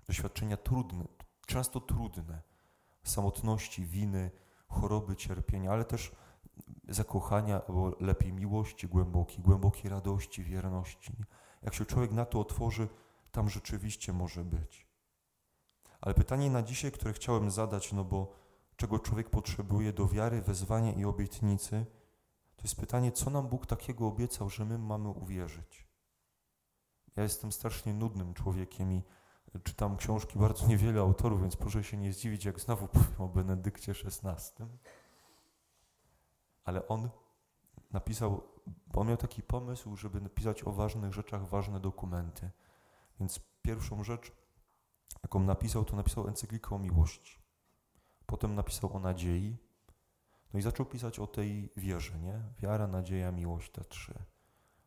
doświadczenia 0.06 0.56
trudne, 0.56 1.04
często 1.46 1.80
trudne, 1.80 2.42
samotności, 3.02 3.86
winy, 3.86 4.30
choroby, 4.70 5.16
cierpienia, 5.16 5.72
ale 5.72 5.84
też 5.84 6.12
zakochania, 6.88 7.60
albo 7.68 7.96
lepiej 8.00 8.32
miłości 8.32 8.88
głębokiej, 8.88 9.44
głębokiej 9.44 9.90
radości, 9.90 10.44
wierności. 10.44 11.12
Jak 11.62 11.74
się 11.74 11.86
człowiek 11.86 12.12
na 12.12 12.24
to 12.24 12.40
otworzy, 12.40 12.88
tam 13.32 13.48
rzeczywiście 13.48 14.12
może 14.12 14.44
być. 14.44 14.86
Ale 16.00 16.14
pytanie 16.14 16.50
na 16.50 16.62
dzisiaj, 16.62 16.92
które 16.92 17.12
chciałem 17.12 17.50
zadać, 17.50 17.92
no 17.92 18.04
bo 18.04 18.32
czego 18.76 18.98
człowiek 18.98 19.30
potrzebuje 19.30 19.92
do 19.92 20.06
wiary, 20.06 20.42
wezwania 20.42 20.92
i 20.92 21.04
obietnicy, 21.04 21.86
to 22.56 22.62
jest 22.62 22.76
pytanie, 22.80 23.12
co 23.12 23.30
nam 23.30 23.48
Bóg 23.48 23.66
takiego 23.66 24.06
obiecał, 24.06 24.50
że 24.50 24.64
my 24.64 24.78
mamy 24.78 25.08
uwierzyć. 25.08 25.88
Ja 27.16 27.22
jestem 27.22 27.52
strasznie 27.52 27.94
nudnym 27.94 28.34
człowiekiem 28.34 28.92
i 28.92 29.02
czytam 29.58 29.96
książki 29.96 30.38
bardzo 30.38 30.66
niewiele 30.66 31.00
autorów, 31.00 31.40
więc 31.40 31.56
proszę 31.56 31.84
się 31.84 31.96
nie 31.96 32.12
zdziwić, 32.12 32.44
jak 32.44 32.60
znowu 32.60 32.88
powiem 32.88 33.14
o 33.18 33.28
Benedykcie 33.28 33.92
XVI. 33.92 34.64
Ale 36.64 36.88
on 36.88 37.10
napisał, 37.90 38.42
bo 38.86 39.04
miał 39.04 39.16
taki 39.16 39.42
pomysł, 39.42 39.96
żeby 39.96 40.20
napisać 40.20 40.62
o 40.62 40.72
ważnych 40.72 41.12
rzeczach 41.12 41.48
ważne 41.48 41.80
dokumenty. 41.80 42.50
Więc 43.20 43.40
pierwszą 43.62 44.04
rzecz, 44.04 44.32
jaką 45.22 45.40
napisał, 45.40 45.84
to 45.84 45.96
napisał 45.96 46.28
encyklikę 46.28 46.74
o 46.74 46.78
miłości. 46.78 47.38
Potem 48.26 48.54
napisał 48.54 48.96
o 48.96 48.98
nadziei. 48.98 49.56
No 50.52 50.58
i 50.58 50.62
zaczął 50.62 50.86
pisać 50.86 51.18
o 51.18 51.26
tej 51.26 51.72
wierze, 51.76 52.18
nie? 52.18 52.42
Wiara, 52.58 52.86
nadzieja, 52.86 53.32
miłość, 53.32 53.70
te 53.70 53.84
trzy. 53.84 54.14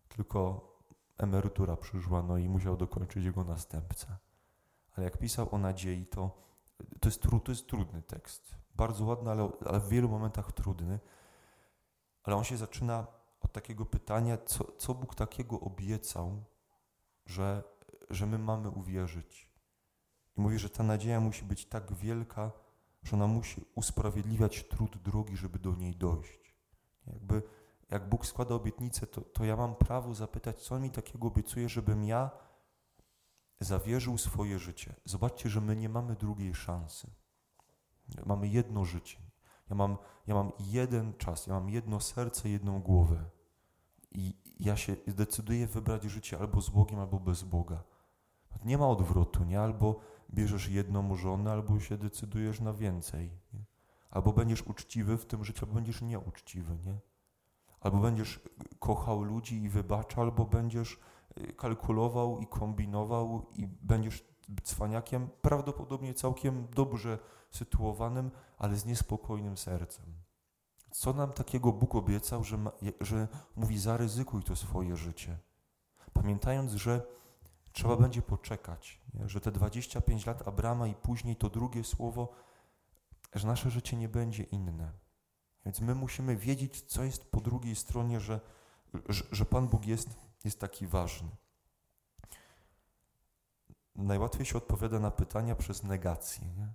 Tylko 0.08 0.70
emerytura 1.18 1.78
przyszła, 1.78 2.22
no 2.22 2.38
i 2.38 2.50
musiał 2.50 2.78
dokończyć 2.78 3.26
jego 3.26 3.44
następca. 3.44 4.18
Ale 4.96 5.04
jak 5.04 5.18
pisał 5.18 5.48
o 5.52 5.58
nadziei, 5.58 6.06
to 6.06 6.44
to 7.00 7.10
jest, 7.10 7.22
to 7.44 7.52
jest 7.52 7.68
trudny 7.68 8.02
tekst. 8.02 8.56
Bardzo 8.76 9.06
ładny, 9.06 9.32
ale, 9.32 9.52
ale 9.66 9.80
w 9.80 9.90
wielu 9.90 10.10
momentach 10.10 10.52
trudny. 10.52 11.00
Ale 12.24 12.36
on 12.36 12.44
się 12.44 12.58
zaczyna 12.58 13.08
od 13.42 13.52
takiego 13.52 13.86
pytania, 13.86 14.38
co, 14.38 14.72
co 14.78 14.94
Bóg 14.94 15.16
takiego 15.16 15.60
obiecał, 15.60 16.44
że, 17.26 17.64
że 18.10 18.26
my 18.28 18.38
mamy 18.38 18.70
uwierzyć. 18.70 19.50
I 20.38 20.42
mówi, 20.42 20.60
że 20.60 20.70
ta 20.70 20.84
nadzieja 20.84 21.20
musi 21.20 21.46
być 21.46 21.66
tak 21.66 21.94
wielka, 21.94 22.52
że 23.04 23.16
ona 23.16 23.28
musi 23.28 23.66
usprawiedliwiać 23.76 24.68
trud 24.68 24.98
drogi, 24.98 25.38
żeby 25.38 25.60
do 25.60 25.76
niej 25.76 25.96
dojść. 25.96 26.56
Jakby, 27.08 27.42
jak 27.92 28.10
Bóg 28.10 28.26
składa 28.26 28.56
obietnicę, 28.56 29.08
to, 29.08 29.22
to 29.22 29.46
ja 29.46 29.56
mam 29.56 29.76
prawo 29.76 30.14
zapytać, 30.14 30.62
co 30.62 30.76
on 30.76 30.82
mi 30.82 30.90
takiego 30.90 31.28
obiecuje, 31.28 31.70
żebym 31.70 32.04
ja 32.04 32.32
zawierzył 33.60 34.18
swoje 34.18 34.60
życie. 34.60 34.96
Zobaczcie, 35.06 35.50
że 35.50 35.62
my 35.62 35.76
nie 35.76 35.90
mamy 35.90 36.16
drugiej 36.16 36.54
szansy. 36.56 37.12
Mamy 38.26 38.48
jedno 38.48 38.86
życie. 38.86 39.18
Ja 39.70 39.76
mam, 39.76 39.98
ja 40.28 40.36
mam 40.36 40.52
jeden 40.60 41.14
czas, 41.18 41.48
ja 41.48 41.54
mam 41.54 41.70
jedno 41.70 42.00
serce, 42.00 42.50
jedną 42.50 42.82
głowę. 42.82 43.26
I 44.12 44.38
ja 44.60 44.78
się 44.78 44.96
decyduję 45.08 45.68
wybrać 45.68 46.04
życie 46.04 46.40
albo 46.40 46.62
z 46.62 46.70
Bogiem, 46.70 47.00
albo 47.00 47.20
bez 47.20 47.44
Boga. 47.44 47.84
Nie 48.66 48.78
ma 48.78 48.88
odwrotu, 48.88 49.44
nie? 49.44 49.62
Albo 49.62 50.00
bierzesz 50.34 50.68
jedną 50.68 51.16
żonę, 51.16 51.52
albo 51.52 51.80
się 51.80 51.98
decydujesz 51.98 52.60
na 52.60 52.74
więcej. 52.74 53.32
Nie? 53.54 53.66
Albo 54.10 54.34
będziesz 54.34 54.62
uczciwy 54.62 55.18
w 55.18 55.26
tym 55.26 55.44
życiu, 55.44 55.66
albo 55.66 55.76
będziesz 55.76 56.02
nieuczciwy, 56.02 56.78
nie? 56.86 57.00
Albo 57.80 57.98
będziesz 57.98 58.40
kochał 58.80 59.24
ludzi 59.24 59.64
i 59.64 59.70
wybacza, 59.70 60.22
albo 60.22 60.46
będziesz 60.46 61.00
kalkulował 61.58 62.40
i 62.40 62.48
kombinował 62.48 63.46
i 63.56 63.68
będziesz 63.68 64.34
cwaniakiem, 64.64 65.30
prawdopodobnie 65.42 66.14
całkiem 66.14 66.68
dobrze 66.76 67.20
sytuowanym, 67.52 68.32
ale 68.58 68.76
z 68.76 68.86
niespokojnym 68.86 69.58
sercem. 69.58 70.06
Co 70.92 71.14
nam 71.14 71.34
takiego 71.34 71.72
Bóg 71.72 71.96
obiecał, 71.96 72.44
że, 72.44 72.58
ma, 72.58 72.72
że 73.02 73.28
mówi 73.56 73.80
zaryzykuj 73.80 74.44
to 74.44 74.56
swoje 74.56 74.98
życie, 74.98 75.38
pamiętając, 76.14 76.72
że 76.72 77.02
trzeba 77.72 77.96
będzie 77.96 78.22
poczekać, 78.22 79.02
nie? 79.14 79.30
że 79.30 79.42
te 79.42 79.52
25 79.52 80.26
lat 80.26 80.48
Abrama 80.48 80.88
i 80.88 80.94
później 80.94 81.36
to 81.36 81.50
drugie 81.50 81.84
słowo, 81.84 82.34
że 83.36 83.48
nasze 83.48 83.70
życie 83.70 83.98
nie 83.98 84.10
będzie 84.10 84.44
inne. 84.44 84.92
Więc 85.66 85.82
my 85.82 85.96
musimy 85.96 86.36
wiedzieć, 86.36 86.82
co 86.82 87.04
jest 87.04 87.32
po 87.32 87.42
drugiej 87.42 87.76
stronie, 87.76 88.20
że, 88.20 88.40
że, 89.10 89.24
że 89.32 89.46
Pan 89.46 89.68
Bóg 89.68 89.86
jest, 89.86 90.10
jest 90.44 90.60
taki 90.60 90.88
ważny. 90.88 91.30
Najłatwiej 93.96 94.46
się 94.46 94.58
odpowiada 94.58 95.00
na 95.00 95.12
pytania 95.12 95.56
przez 95.56 95.84
negację. 95.84 96.48
Nie? 96.58 96.68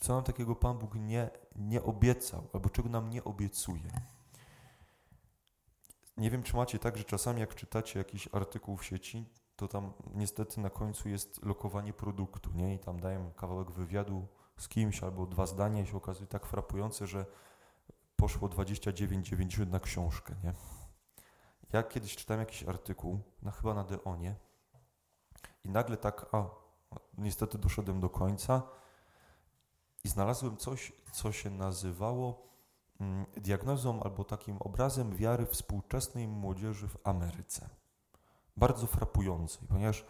Co 0.00 0.14
nam 0.14 0.24
takiego 0.24 0.56
Pan 0.56 0.78
Bóg 0.78 0.94
nie, 0.94 1.30
nie 1.56 1.82
obiecał, 1.82 2.48
albo 2.52 2.70
czego 2.70 2.88
nam 2.88 3.10
nie 3.10 3.24
obiecuje. 3.24 3.90
Nie 6.16 6.30
wiem, 6.30 6.42
czy 6.42 6.56
macie 6.56 6.78
tak, 6.78 6.96
że 6.96 7.04
czasami 7.04 7.40
jak 7.40 7.54
czytacie 7.54 7.98
jakiś 7.98 8.28
artykuł 8.32 8.76
w 8.76 8.84
sieci, 8.84 9.26
to 9.56 9.68
tam 9.68 9.92
niestety 10.14 10.60
na 10.60 10.70
końcu 10.70 11.08
jest 11.08 11.44
lokowanie 11.44 11.92
produktu, 11.92 12.50
nie? 12.52 12.74
I 12.74 12.78
tam 12.78 13.00
dają 13.00 13.32
kawałek 13.32 13.70
wywiadu 13.70 14.26
z 14.56 14.68
kimś 14.68 15.02
albo 15.02 15.26
dwa 15.26 15.46
zdania 15.46 15.82
i 15.82 15.86
się 15.86 15.96
okazuje 15.96 16.26
tak 16.26 16.46
frapujące, 16.46 17.06
że 17.06 17.26
poszło 18.16 18.48
29,90 18.48 19.66
na 19.66 19.80
książkę, 19.80 20.34
nie? 20.44 20.79
Ja 21.72 21.82
kiedyś 21.82 22.16
czytałem 22.16 22.40
jakiś 22.40 22.62
artykuł, 22.62 23.20
na, 23.42 23.50
chyba 23.50 23.74
na 23.74 23.84
Deonie 23.84 24.34
i 25.64 25.68
nagle 25.68 25.96
tak, 25.96 26.26
a 26.32 26.44
niestety 27.18 27.58
doszedłem 27.58 28.00
do 28.00 28.10
końca 28.10 28.62
i 30.04 30.08
znalazłem 30.08 30.56
coś, 30.56 30.92
co 31.12 31.32
się 31.32 31.50
nazywało 31.50 32.48
mm, 33.00 33.26
diagnozą 33.36 34.02
albo 34.02 34.24
takim 34.24 34.56
obrazem 34.56 35.16
wiary 35.16 35.46
współczesnej 35.46 36.28
młodzieży 36.28 36.88
w 36.88 36.96
Ameryce. 37.04 37.68
Bardzo 38.56 38.86
frapującej, 38.86 39.68
ponieważ 39.68 40.04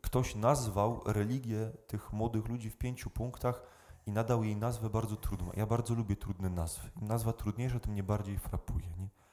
ktoś 0.00 0.34
nazwał 0.34 1.00
religię 1.06 1.70
tych 1.86 2.12
młodych 2.12 2.48
ludzi 2.48 2.70
w 2.70 2.78
pięciu 2.78 3.10
punktach 3.10 3.62
i 4.06 4.12
nadał 4.12 4.44
jej 4.44 4.56
nazwę 4.56 4.90
bardzo 4.90 5.16
trudną. 5.16 5.50
Ja 5.54 5.66
bardzo 5.66 5.94
lubię 5.94 6.16
trudne 6.16 6.50
nazwy. 6.50 6.90
Im 7.02 7.08
nazwa 7.08 7.32
trudniejsza, 7.32 7.80
tym 7.80 7.92
mnie 7.92 8.02
bardziej 8.02 8.38
frapuje. 8.38 8.86
Nie 8.98 9.25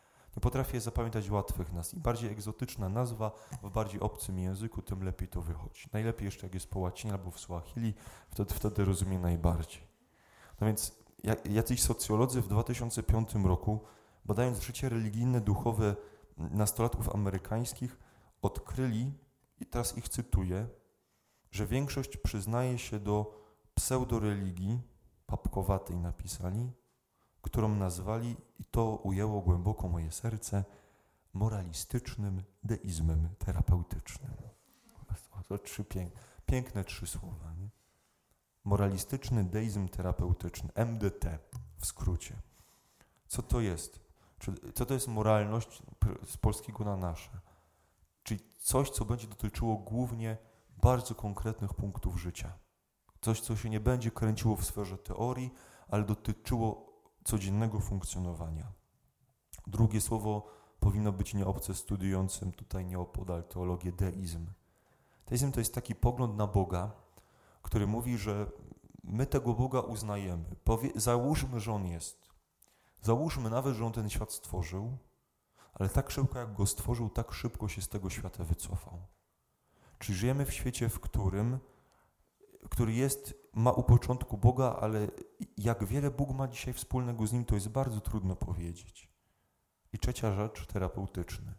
potrafię 0.43 0.81
zapamiętać 0.81 1.29
łatwych 1.29 1.73
nazw. 1.73 1.93
Im 1.93 2.01
bardziej 2.01 2.31
egzotyczna 2.31 2.89
nazwa 2.89 3.31
w 3.63 3.69
bardziej 3.69 4.00
obcym 4.01 4.39
języku, 4.39 4.81
tym 4.81 5.03
lepiej 5.03 5.27
to 5.27 5.41
wychodzi. 5.41 5.89
Najlepiej 5.93 6.25
jeszcze 6.25 6.45
jak 6.45 6.53
jest 6.53 6.69
po 6.69 6.79
łacinie 6.79 7.13
albo 7.13 7.31
w 7.31 7.39
Swahili, 7.39 7.93
wtedy, 8.29 8.53
wtedy 8.53 8.85
rozumiem 8.85 9.21
najbardziej. 9.21 9.81
No 10.62 10.67
więc 10.67 10.95
jacyś 11.50 11.83
socjolodzy 11.83 12.41
w 12.41 12.47
2005 12.47 13.35
roku, 13.35 13.79
badając 14.25 14.62
życie 14.62 14.89
religijne, 14.89 15.41
duchowe 15.41 15.95
nastolatków 16.38 17.15
amerykańskich, 17.15 18.00
odkryli, 18.41 19.13
i 19.59 19.65
teraz 19.65 19.97
ich 19.97 20.09
cytuję, 20.09 20.67
że 21.51 21.67
większość 21.67 22.17
przyznaje 22.17 22.77
się 22.77 23.00
do 23.00 23.43
pseudoreligii, 23.73 24.81
papkowatej 25.25 25.97
napisali, 25.97 26.71
którą 27.43 27.75
nazwali, 27.75 28.35
i 28.59 28.65
to 28.65 28.95
ujęło 28.95 29.41
głęboko 29.41 29.88
moje 29.88 30.12
serce, 30.12 30.63
moralistycznym 31.33 32.43
deizmem 32.63 33.29
terapeutycznym. 33.39 34.31
To 35.47 35.57
trzy 35.57 35.85
piękne, 35.85 36.21
piękne 36.45 36.83
trzy 36.83 37.07
słowa. 37.07 37.53
Nie? 37.53 37.69
Moralistyczny 38.63 39.43
deizm 39.43 39.89
terapeutyczny, 39.89 40.69
MDT 40.75 41.39
w 41.77 41.85
skrócie. 41.85 42.35
Co 43.27 43.41
to 43.41 43.62
jest? 43.62 44.00
Co 44.75 44.85
to 44.85 44.93
jest 44.93 45.07
moralność 45.07 45.83
z 46.25 46.38
polskiego 46.38 46.83
na 46.83 46.97
nasze? 46.97 47.39
Czyli 48.23 48.39
coś, 48.59 48.89
co 48.89 49.05
będzie 49.05 49.27
dotyczyło 49.27 49.75
głównie 49.75 50.38
bardzo 50.77 51.15
konkretnych 51.15 51.73
punktów 51.73 52.21
życia. 52.21 52.53
Coś, 53.21 53.41
co 53.41 53.55
się 53.55 53.69
nie 53.69 53.79
będzie 53.79 54.12
kręciło 54.12 54.55
w 54.55 54.65
sferze 54.65 54.97
teorii, 54.97 55.53
ale 55.88 56.03
dotyczyło 56.03 56.92
codziennego 57.23 57.79
funkcjonowania. 57.79 58.71
Drugie 59.67 60.01
słowo 60.01 60.47
powinno 60.79 61.11
być 61.11 61.33
nieobce 61.33 61.75
studiującym 61.75 62.51
tutaj 62.51 62.85
nieopodal 62.85 63.43
teologię 63.43 63.91
deizm. 63.91 64.47
Deizm 65.27 65.51
to 65.51 65.59
jest 65.59 65.73
taki 65.73 65.95
pogląd 65.95 66.37
na 66.37 66.47
Boga, 66.47 66.91
który 67.61 67.87
mówi, 67.87 68.17
że 68.17 68.51
my 69.03 69.25
tego 69.25 69.53
Boga 69.53 69.79
uznajemy. 69.79 70.55
Powie, 70.63 70.89
załóżmy, 70.95 71.59
że 71.59 71.73
On 71.73 71.87
jest. 71.87 72.29
Załóżmy 73.01 73.49
nawet, 73.49 73.75
że 73.75 73.85
On 73.85 73.91
ten 73.91 74.09
świat 74.09 74.31
stworzył, 74.31 74.97
ale 75.73 75.89
tak 75.89 76.11
szybko 76.11 76.39
jak 76.39 76.53
go 76.53 76.65
stworzył, 76.65 77.09
tak 77.09 77.31
szybko 77.31 77.67
się 77.67 77.81
z 77.81 77.89
tego 77.89 78.09
świata 78.09 78.43
wycofał. 78.43 78.99
Czy 79.99 80.13
żyjemy 80.13 80.45
w 80.45 80.53
świecie, 80.53 80.89
w 80.89 80.99
którym, 80.99 81.59
który 82.70 82.93
jest, 82.93 83.36
ma 83.53 83.72
u 83.72 83.84
początku 83.84 84.38
Boga, 84.38 84.75
ale 84.82 85.08
jak 85.58 85.86
wiele 85.86 86.12
Bóg 86.12 86.29
ma 86.29 86.48
dzisiaj 86.48 86.74
wspólnego 86.74 87.27
z 87.27 87.34
Nim, 87.34 87.46
to 87.46 87.55
jest 87.55 87.70
bardzo 87.70 88.01
trudno 88.01 88.36
powiedzieć. 88.36 89.10
I 89.93 90.00
trzecia 90.00 90.36
rzecz, 90.36 90.67
terapeutyczny. 90.67 91.53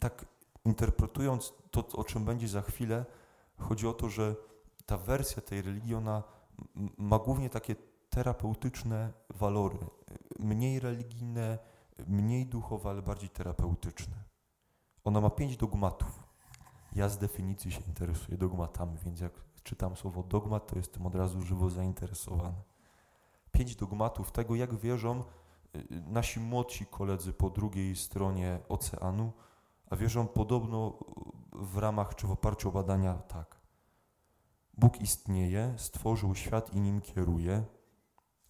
Tak 0.00 0.26
interpretując 0.64 1.52
to, 1.70 1.86
o 1.86 2.04
czym 2.04 2.24
będzie 2.24 2.48
za 2.48 2.62
chwilę, 2.62 3.04
chodzi 3.58 3.86
o 3.86 3.92
to, 3.92 4.08
że 4.08 4.36
ta 4.86 4.96
wersja 4.96 5.42
tej 5.42 5.62
religii, 5.62 5.94
ona 5.94 6.22
ma 6.98 7.18
głównie 7.18 7.50
takie 7.50 7.76
terapeutyczne 8.10 9.12
walory. 9.30 9.78
Mniej 10.38 10.80
religijne, 10.80 11.58
mniej 12.06 12.46
duchowe, 12.46 12.90
ale 12.90 13.02
bardziej 13.02 13.28
terapeutyczne. 13.28 14.24
Ona 15.04 15.20
ma 15.20 15.30
pięć 15.30 15.56
dogmatów. 15.56 16.22
Ja 16.92 17.08
z 17.08 17.18
definicji 17.18 17.72
się 17.72 17.80
interesuję 17.86 18.38
dogmatami, 18.38 18.98
więc 19.04 19.20
jak 19.20 19.47
czytam 19.68 19.96
słowo 19.96 20.22
dogmat, 20.22 20.66
to 20.66 20.76
jestem 20.76 21.06
od 21.06 21.14
razu 21.14 21.42
żywo 21.42 21.70
zainteresowany. 21.70 22.62
Pięć 23.52 23.76
dogmatów 23.76 24.32
tego, 24.32 24.54
jak 24.54 24.74
wierzą 24.74 25.24
y, 25.76 25.86
nasi 25.90 26.40
młodsi 26.40 26.86
koledzy 26.86 27.32
po 27.32 27.50
drugiej 27.50 27.96
stronie 27.96 28.58
oceanu, 28.68 29.32
a 29.90 29.96
wierzą 29.96 30.28
podobno 30.28 30.98
w 31.52 31.76
ramach 31.76 32.14
czy 32.14 32.26
w 32.26 32.30
oparciu 32.30 32.68
o 32.68 32.72
badania 32.72 33.14
tak. 33.14 33.60
Bóg 34.74 35.00
istnieje, 35.00 35.74
stworzył 35.76 36.34
świat 36.34 36.74
i 36.74 36.80
nim 36.80 37.00
kieruje, 37.00 37.64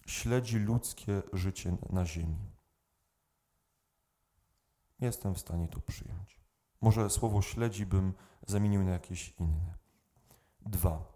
śledzi 0.06 0.58
ludzkie 0.58 1.22
życie 1.32 1.76
na 1.90 2.04
ziemi. 2.04 2.50
Jestem 5.00 5.34
w 5.34 5.38
stanie 5.38 5.68
to 5.68 5.80
przyjąć. 5.80 6.40
Może 6.80 7.10
słowo 7.10 7.42
śledzi 7.42 7.86
bym 7.86 8.12
zamienił 8.46 8.84
na 8.84 8.90
jakieś 8.90 9.34
inne. 9.40 9.77
Dwa. 10.68 11.12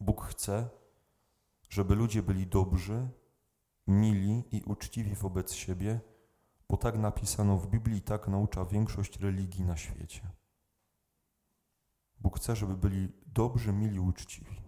Bóg 0.00 0.24
chce, 0.24 0.68
żeby 1.68 1.94
ludzie 1.94 2.22
byli 2.22 2.46
dobrzy, 2.46 3.08
mili 3.86 4.44
i 4.56 4.62
uczciwi 4.62 5.14
wobec 5.14 5.52
siebie, 5.52 6.00
bo 6.68 6.76
tak 6.76 6.98
napisano 6.98 7.56
w 7.56 7.66
Biblii, 7.66 8.02
tak 8.02 8.28
naucza 8.28 8.64
większość 8.64 9.20
religii 9.20 9.64
na 9.64 9.76
świecie. 9.76 10.20
Bóg 12.18 12.38
chce, 12.38 12.56
żeby 12.56 12.76
byli 12.76 13.12
dobrzy, 13.26 13.72
mili, 13.72 14.00
uczciwi, 14.00 14.62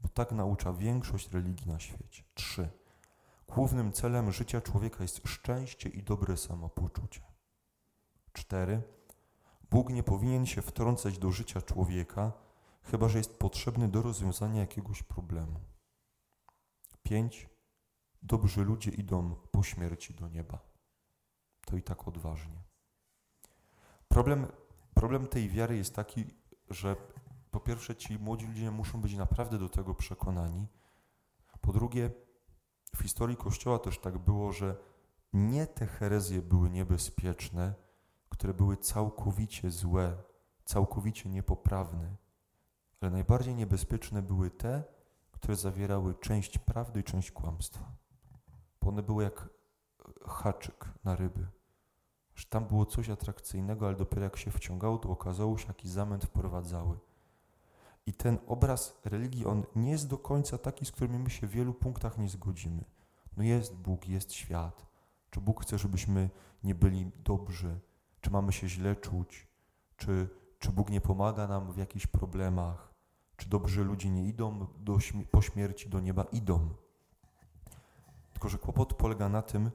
bo 0.00 0.08
tak 0.08 0.32
naucza 0.32 0.72
większość 0.72 1.32
religii 1.32 1.68
na 1.68 1.78
świecie. 1.78 2.24
Trzy. 2.34 2.68
Głównym 3.48 3.92
celem 3.92 4.32
życia 4.32 4.60
człowieka 4.60 5.02
jest 5.02 5.28
szczęście 5.28 5.88
i 5.88 6.02
dobre 6.02 6.36
samopoczucie. 6.36 7.20
Cztery. 8.32 8.82
Bóg 9.70 9.90
nie 9.90 10.02
powinien 10.02 10.46
się 10.46 10.62
wtrącać 10.62 11.18
do 11.18 11.30
życia 11.30 11.62
człowieka, 11.62 12.47
chyba 12.90 13.08
że 13.08 13.18
jest 13.18 13.38
potrzebny 13.38 13.88
do 13.88 14.02
rozwiązania 14.02 14.60
jakiegoś 14.60 15.02
problemu. 15.02 15.60
Pięć. 17.02 17.48
Dobrzy 18.22 18.64
ludzie 18.64 18.90
idą 18.90 19.34
po 19.52 19.62
śmierci 19.62 20.14
do 20.14 20.28
nieba. 20.28 20.58
To 21.66 21.76
i 21.76 21.82
tak 21.82 22.08
odważnie. 22.08 22.62
Problem, 24.08 24.46
problem 24.94 25.26
tej 25.26 25.48
wiary 25.48 25.76
jest 25.76 25.94
taki, 25.94 26.24
że 26.70 26.96
po 27.50 27.60
pierwsze 27.60 27.96
ci 27.96 28.18
młodzi 28.18 28.46
ludzie 28.46 28.70
muszą 28.70 29.00
być 29.00 29.14
naprawdę 29.14 29.58
do 29.58 29.68
tego 29.68 29.94
przekonani. 29.94 30.66
Po 31.60 31.72
drugie, 31.72 32.10
w 32.96 33.02
historii 33.02 33.36
Kościoła 33.36 33.78
też 33.78 33.98
tak 33.98 34.18
było, 34.18 34.52
że 34.52 34.76
nie 35.32 35.66
te 35.66 35.86
herezje 35.86 36.42
były 36.42 36.70
niebezpieczne, 36.70 37.74
które 38.28 38.54
były 38.54 38.76
całkowicie 38.76 39.70
złe, 39.70 40.22
całkowicie 40.64 41.28
niepoprawne, 41.28 42.16
ale 43.00 43.10
najbardziej 43.10 43.54
niebezpieczne 43.54 44.22
były 44.22 44.50
te, 44.50 44.84
które 45.30 45.56
zawierały 45.56 46.14
część 46.14 46.58
prawdy 46.58 47.00
i 47.00 47.04
część 47.04 47.30
kłamstwa. 47.30 47.92
Bo 48.80 48.88
one 48.88 49.02
były 49.02 49.24
jak 49.24 49.48
haczyk 50.26 50.84
na 51.04 51.16
ryby. 51.16 51.46
Że 52.34 52.46
tam 52.46 52.66
było 52.66 52.86
coś 52.86 53.10
atrakcyjnego, 53.10 53.86
ale 53.86 53.96
dopiero 53.96 54.22
jak 54.22 54.36
się 54.36 54.50
wciągało, 54.50 54.98
to 54.98 55.10
okazało 55.10 55.58
się, 55.58 55.68
jaki 55.68 55.88
zamęt 55.88 56.24
wprowadzały. 56.24 56.98
I 58.06 58.12
ten 58.12 58.38
obraz 58.46 59.00
religii, 59.04 59.46
on 59.46 59.64
nie 59.76 59.90
jest 59.90 60.08
do 60.08 60.18
końca 60.18 60.58
taki, 60.58 60.84
z 60.84 60.92
którym 60.92 61.22
my 61.22 61.30
się 61.30 61.46
w 61.46 61.50
wielu 61.50 61.74
punktach 61.74 62.18
nie 62.18 62.28
zgodzimy. 62.28 62.84
No 63.36 63.42
jest 63.42 63.74
Bóg, 63.74 64.08
jest 64.08 64.32
świat. 64.32 64.86
Czy 65.30 65.40
Bóg 65.40 65.62
chce, 65.62 65.78
żebyśmy 65.78 66.30
nie 66.64 66.74
byli 66.74 67.10
dobrzy? 67.24 67.80
Czy 68.20 68.30
mamy 68.30 68.52
się 68.52 68.68
źle 68.68 68.96
czuć? 68.96 69.46
Czy, 69.96 70.28
czy 70.58 70.72
Bóg 70.72 70.90
nie 70.90 71.00
pomaga 71.00 71.46
nam 71.46 71.72
w 71.72 71.76
jakichś 71.76 72.06
problemach? 72.06 72.87
Czy 73.38 73.48
dobrzy 73.48 73.84
ludzie 73.84 74.10
nie 74.10 74.24
idą 74.24 74.66
do, 74.78 74.98
po 75.30 75.42
śmierci 75.42 75.88
do 75.88 76.00
nieba? 76.00 76.22
Idą. 76.22 76.68
Tylko, 78.32 78.48
że 78.48 78.58
kłopot 78.58 78.94
polega 78.94 79.28
na 79.28 79.42
tym, 79.42 79.70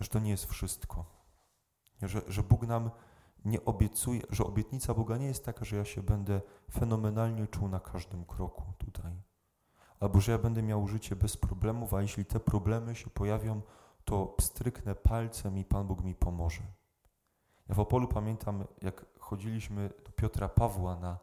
że 0.00 0.08
to 0.08 0.18
nie 0.18 0.30
jest 0.30 0.44
wszystko. 0.46 1.04
Że, 2.02 2.22
że 2.28 2.42
Bóg 2.42 2.62
nam 2.66 2.90
nie 3.44 3.64
obiecuje, 3.64 4.20
że 4.30 4.44
obietnica 4.44 4.94
Boga 4.94 5.16
nie 5.16 5.26
jest 5.26 5.44
taka, 5.44 5.64
że 5.64 5.76
ja 5.76 5.84
się 5.84 6.02
będę 6.02 6.40
fenomenalnie 6.70 7.46
czuł 7.46 7.68
na 7.68 7.80
każdym 7.80 8.24
kroku 8.24 8.62
tutaj. 8.78 9.12
Albo 10.00 10.20
że 10.20 10.32
ja 10.32 10.38
będę 10.38 10.62
miał 10.62 10.88
życie 10.88 11.16
bez 11.16 11.36
problemów, 11.36 11.94
a 11.94 12.02
jeśli 12.02 12.24
te 12.24 12.40
problemy 12.40 12.94
się 12.94 13.10
pojawią, 13.10 13.62
to 14.04 14.26
pstryknę 14.26 14.94
palcem 14.94 15.58
i 15.58 15.64
Pan 15.64 15.86
Bóg 15.86 16.04
mi 16.04 16.14
pomoże. 16.14 16.62
Ja 17.68 17.74
w 17.74 17.80
Opolu 17.80 18.08
pamiętam, 18.08 18.64
jak 18.82 19.06
chodziliśmy 19.18 19.90
do 20.04 20.12
Piotra 20.12 20.48
Pawła 20.48 20.96
na 20.96 21.18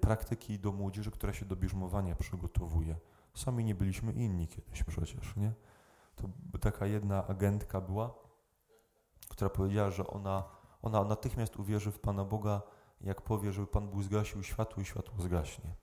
praktyki 0.00 0.58
do 0.58 0.72
młodzieży, 0.72 1.10
która 1.10 1.32
się 1.32 1.44
do 1.44 1.56
bierzmowania 1.56 2.14
przygotowuje. 2.14 2.96
Sami 3.34 3.64
nie 3.64 3.74
byliśmy 3.74 4.12
inni 4.12 4.48
kiedyś 4.48 4.84
przecież, 4.84 5.36
nie? 5.36 5.52
To 6.16 6.28
taka 6.60 6.86
jedna 6.86 7.26
agentka 7.26 7.80
była, 7.80 8.14
która 9.28 9.50
powiedziała, 9.50 9.90
że 9.90 10.06
ona, 10.06 10.44
ona 10.82 11.04
natychmiast 11.04 11.56
uwierzy 11.56 11.92
w 11.92 11.98
Pana 11.98 12.24
Boga, 12.24 12.62
jak 13.00 13.22
powie, 13.22 13.52
żeby 13.52 13.66
Pan 13.66 13.88
Bóg 13.88 14.02
zgasił 14.02 14.42
światło 14.42 14.82
i 14.82 14.84
światło 14.86 15.22
zgaśnie. 15.22 15.74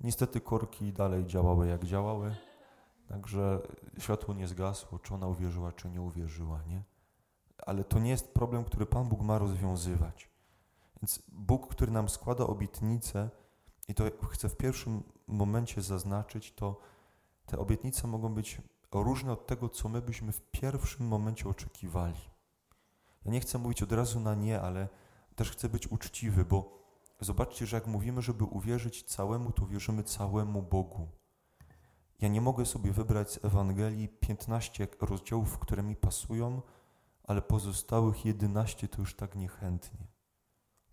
Niestety 0.00 0.40
korki 0.40 0.92
dalej 0.92 1.26
działały 1.26 1.68
jak 1.68 1.84
działały, 1.84 2.36
także 3.08 3.60
światło 3.98 4.34
nie 4.34 4.48
zgasło, 4.48 4.98
czy 4.98 5.14
ona 5.14 5.26
uwierzyła, 5.26 5.72
czy 5.72 5.90
nie 5.90 6.02
uwierzyła, 6.02 6.62
nie? 6.62 6.82
Ale 7.58 7.84
to 7.84 7.98
nie 7.98 8.10
jest 8.10 8.34
problem, 8.34 8.64
który 8.64 8.86
Pan 8.86 9.08
Bóg 9.08 9.20
ma 9.20 9.38
rozwiązywać. 9.38 10.33
Więc 11.04 11.22
Bóg, 11.28 11.68
który 11.68 11.92
nam 11.92 12.08
składa 12.08 12.46
obietnice, 12.46 13.30
i 13.88 13.94
to 13.94 14.04
chcę 14.30 14.48
w 14.48 14.56
pierwszym 14.56 15.02
momencie 15.26 15.82
zaznaczyć, 15.82 16.52
to 16.52 16.80
te 17.46 17.58
obietnice 17.58 18.06
mogą 18.06 18.34
być 18.34 18.62
różne 18.92 19.32
od 19.32 19.46
tego, 19.46 19.68
co 19.68 19.88
my 19.88 20.02
byśmy 20.02 20.32
w 20.32 20.40
pierwszym 20.50 21.06
momencie 21.06 21.48
oczekiwali. 21.48 22.20
Ja 23.24 23.32
nie 23.32 23.40
chcę 23.40 23.58
mówić 23.58 23.82
od 23.82 23.92
razu 23.92 24.20
na 24.20 24.34
nie, 24.34 24.60
ale 24.60 24.88
też 25.34 25.50
chcę 25.50 25.68
być 25.68 25.92
uczciwy, 25.92 26.44
bo 26.44 26.84
zobaczcie, 27.20 27.66
że 27.66 27.76
jak 27.76 27.86
mówimy, 27.86 28.22
żeby 28.22 28.44
uwierzyć 28.44 29.02
całemu, 29.02 29.52
to 29.52 29.66
wierzymy 29.66 30.02
całemu 30.02 30.62
Bogu. 30.62 31.08
Ja 32.20 32.28
nie 32.28 32.40
mogę 32.40 32.66
sobie 32.66 32.92
wybrać 32.92 33.30
z 33.30 33.44
Ewangelii 33.44 34.08
15 34.08 34.88
rozdziałów, 35.00 35.58
które 35.58 35.82
mi 35.82 35.96
pasują, 35.96 36.62
ale 37.24 37.42
pozostałych 37.42 38.24
11 38.24 38.88
to 38.88 39.00
już 39.00 39.16
tak 39.16 39.36
niechętnie. 39.36 40.13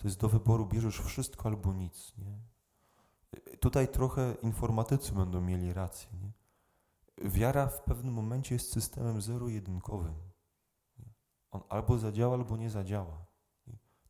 To 0.02 0.08
jest 0.08 0.20
do 0.20 0.30
wyboru, 0.30 0.66
bierzesz 0.66 1.00
wszystko 1.00 1.50
albo 1.50 1.74
nic. 1.74 2.14
Nie? 2.18 2.40
Tutaj 3.58 3.88
trochę 3.88 4.36
informatycy 4.42 5.12
będą 5.12 5.42
mieli 5.42 5.74
rację. 5.74 6.10
Nie? 6.22 6.32
Wiara 7.30 7.68
w 7.68 7.82
pewnym 7.82 8.14
momencie 8.14 8.56
jest 8.56 8.72
systemem 8.74 9.22
zero-jedynkowym. 9.22 10.14
On 11.52 11.62
albo 11.70 11.98
zadziała, 11.98 12.34
albo 12.34 12.58
nie 12.58 12.70
zadziała. 12.70 13.26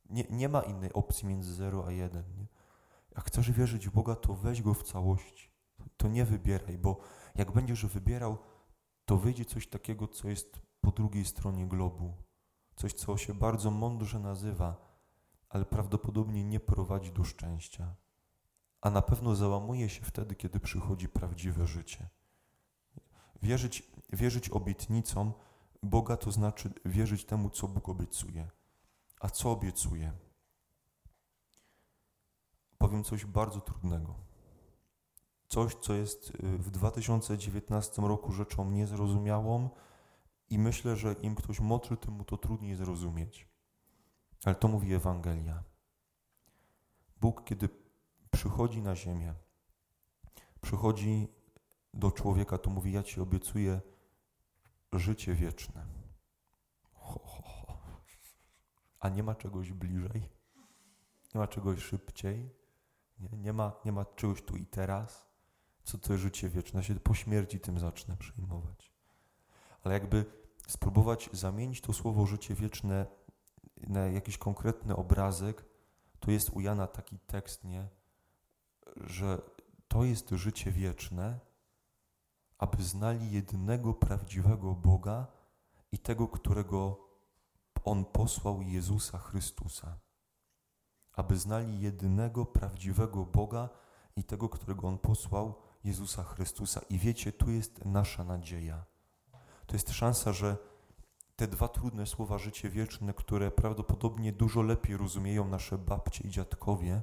Nie, 0.10 0.23
nie 0.30 0.49
ma 0.49 0.62
innej 0.62 0.93
opcji 0.93 1.27
między 1.27 1.54
0 1.54 1.88
a 1.88 1.91
1. 1.91 2.23
Nie? 2.38 2.45
Jak 3.15 3.25
chcesz 3.25 3.51
wierzyć 3.51 3.88
w 3.88 3.91
Boga, 3.91 4.15
to 4.15 4.34
weź 4.34 4.62
Go 4.62 4.73
w 4.73 4.84
całości. 4.84 5.51
To 5.97 6.08
nie 6.08 6.25
wybieraj, 6.25 6.77
bo 6.77 6.99
jak 7.36 7.51
będziesz 7.51 7.86
wybierał, 7.86 8.38
to 9.06 9.17
wyjdzie 9.17 9.45
coś 9.45 9.67
takiego, 9.67 10.08
co 10.08 10.30
jest 10.30 10.62
po 10.82 10.91
drugiej 10.91 11.25
stronie 11.25 11.67
globu. 11.67 12.13
Coś, 12.75 12.93
co 12.93 13.17
się 13.17 13.34
bardzo 13.34 13.71
mądrze 13.71 14.19
nazywa, 14.19 14.90
ale 15.51 15.65
prawdopodobnie 15.65 16.43
nie 16.43 16.59
prowadzi 16.59 17.11
do 17.11 17.23
szczęścia. 17.23 17.95
A 18.81 18.89
na 18.89 19.01
pewno 19.01 19.35
załamuje 19.35 19.89
się 19.89 20.05
wtedy, 20.05 20.35
kiedy 20.35 20.59
przychodzi 20.59 21.09
prawdziwe 21.09 21.67
życie. 21.67 22.09
Wierzyć, 23.41 23.91
wierzyć 24.13 24.49
obietnicom 24.49 25.33
Boga 25.83 26.17
to 26.17 26.31
znaczy 26.31 26.73
wierzyć 26.85 27.25
temu, 27.25 27.49
co 27.49 27.67
Bóg 27.67 27.89
obiecuje. 27.89 28.49
A 29.19 29.29
co 29.29 29.51
obiecuje? 29.51 30.11
Powiem 32.77 33.03
coś 33.03 33.25
bardzo 33.25 33.61
trudnego. 33.61 34.15
Coś, 35.47 35.75
co 35.75 35.93
jest 35.93 36.29
y, 36.29 36.57
w 36.57 36.71
2019 36.71 38.01
roku 38.01 38.31
rzeczą 38.31 38.71
niezrozumiałą 38.71 39.69
i 40.49 40.59
myślę, 40.59 40.95
że 40.95 41.13
im 41.13 41.35
ktoś 41.35 41.59
młodszy, 41.59 41.97
tym 41.97 42.13
mu 42.13 42.23
to 42.23 42.37
trudniej 42.37 42.75
zrozumieć. 42.75 43.50
Ale 44.45 44.56
to 44.56 44.67
mówi 44.67 44.93
Ewangelia. 44.93 45.63
Bóg 47.21 47.43
kiedy 47.43 47.69
przychodzi 48.32 48.82
na 48.82 48.95
ziemię, 48.95 49.34
przychodzi 50.62 51.27
do 51.93 52.12
człowieka, 52.12 52.58
to 52.58 52.69
mówi: 52.69 52.91
Ja 52.91 53.04
ci 53.04 53.21
obiecuję 53.21 53.82
życie 54.93 55.34
wieczne. 55.34 55.86
Ho, 56.93 57.19
ho, 57.19 57.41
ho. 57.43 57.62
A 58.99 59.10
nie 59.10 59.23
ma 59.23 59.36
czegoś 59.36 59.71
bliżej, 59.71 60.30
nie 61.36 61.39
ma 61.39 61.47
czegoś 61.47 61.84
szybciej, 61.84 62.49
nie, 63.19 63.38
nie, 63.38 63.54
ma, 63.54 63.73
nie 63.86 63.91
ma 63.91 64.06
czegoś 64.06 64.41
tu 64.41 64.58
i 64.58 64.65
teraz. 64.65 65.32
Co 65.84 65.97
to 65.97 66.13
jest 66.13 66.23
życie 66.23 66.49
wieczne? 66.49 66.80
Ja 66.80 66.84
się 66.84 66.95
po 66.95 67.13
śmierci 67.13 67.60
tym 67.60 67.80
zacznę 67.80 68.17
przejmować. 68.17 68.91
Ale 69.84 69.93
jakby 69.93 70.25
spróbować 70.67 71.30
zamienić 71.34 71.82
to 71.82 71.93
słowo 71.93 72.25
życie 72.25 72.56
wieczne 72.56 73.06
na 73.87 73.99
jakiś 73.99 74.37
konkretny 74.37 74.95
obrazek, 74.95 75.65
to 76.19 76.31
jest 76.31 76.49
u 76.49 76.61
Jana 76.61 76.87
taki 76.87 77.19
tekst, 77.19 77.63
nie? 77.63 77.87
Że 78.95 79.41
to 79.87 80.03
jest 80.03 80.29
życie 80.29 80.71
wieczne, 80.71 81.39
aby 82.57 82.83
znali 82.83 83.31
jedynego 83.31 83.93
prawdziwego 83.93 84.75
Boga 84.75 85.27
i 85.91 85.99
tego, 85.99 86.27
którego 86.27 87.07
On 87.83 88.05
posłał 88.05 88.61
Jezusa 88.61 89.17
Chrystusa. 89.17 89.99
Aby 91.13 91.37
znali 91.37 91.79
jedynego 91.79 92.45
prawdziwego 92.45 93.25
Boga 93.25 93.69
i 94.15 94.23
tego, 94.23 94.49
którego 94.49 94.87
On 94.87 94.97
posłał 94.97 95.61
Jezusa 95.83 96.23
Chrystusa. 96.23 96.81
I 96.89 96.99
wiecie, 96.99 97.31
tu 97.31 97.51
jest 97.51 97.85
nasza 97.85 98.23
nadzieja. 98.23 98.85
To 99.65 99.75
jest 99.75 99.91
szansa, 99.91 100.33
że 100.33 100.57
te 101.35 101.47
dwa 101.47 101.67
trudne 101.67 102.05
słowa 102.05 102.37
życie 102.37 102.69
wieczne, 102.69 103.13
które 103.13 103.51
prawdopodobnie 103.51 104.33
dużo 104.33 104.61
lepiej 104.61 104.97
rozumieją 104.97 105.47
nasze 105.47 105.77
babcie 105.77 106.27
i 106.27 106.29
dziadkowie, 106.29 107.01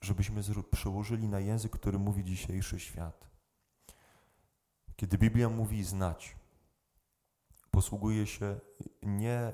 żebyśmy 0.00 0.42
przełożyli 0.70 1.28
na 1.28 1.40
język, 1.40 1.72
który 1.72 1.98
mówi 1.98 2.24
dzisiejszy 2.24 2.80
świat. 2.80 3.28
Kiedy 4.96 5.18
Biblia 5.18 5.48
mówi 5.48 5.84
znać, 5.84 6.36
posługuje 7.70 8.26
się 8.26 8.60
nie 9.02 9.52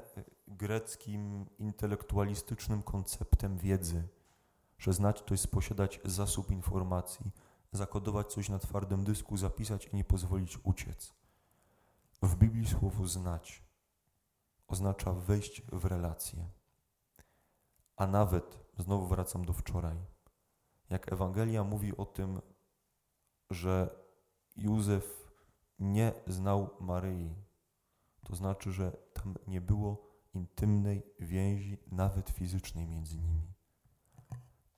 greckim 0.49 1.47
intelektualistycznym 1.59 2.83
konceptem 2.83 3.59
wiedzy, 3.59 4.09
że 4.79 4.93
znać 4.93 5.23
to 5.23 5.35
jest 5.35 5.51
posiadać 5.51 6.01
zasób 6.05 6.51
informacji, 6.51 7.31
zakodować 7.73 8.33
coś 8.33 8.49
na 8.49 8.59
twardym 8.59 9.05
dysku, 9.05 9.37
zapisać 9.37 9.87
i 9.87 9.97
nie 9.97 10.05
pozwolić 10.05 10.59
uciec. 10.65 11.20
W 12.23 12.37
Biblii 12.37 12.67
słowo 12.67 13.07
znać 13.07 13.63
oznacza 14.67 15.13
wejść 15.13 15.63
w 15.73 15.85
relację. 15.85 16.49
A 17.97 18.07
nawet, 18.07 18.59
znowu 18.79 19.07
wracam 19.07 19.45
do 19.45 19.53
wczoraj, 19.53 19.97
jak 20.91 21.13
Ewangelia 21.13 21.65
mówi 21.65 21.97
o 21.97 22.07
tym, 22.07 22.41
że 23.51 23.91
Józef 24.57 25.31
nie 25.79 26.13
znał 26.27 26.71
Maryi, 26.81 27.35
to 28.25 28.37
znaczy, 28.37 28.73
że 28.73 28.93
tam 29.13 29.35
nie 29.47 29.61
było 29.61 30.11
intymnej 30.35 31.03
więzi, 31.21 31.79
nawet 31.93 32.31
fizycznej 32.31 32.87
między 32.87 33.19
nimi. 33.19 33.53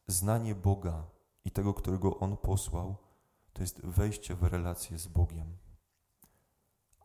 Znanie 0.07 0.55
Boga 0.55 1.07
i 1.45 1.51
tego, 1.51 1.75
którego 1.75 2.19
On 2.19 2.37
posłał, 2.37 2.97
to 3.53 3.63
jest 3.63 3.81
wejście 3.81 4.35
w 4.35 4.43
relację 4.43 4.99
z 4.99 5.09
Bogiem. 5.09 5.57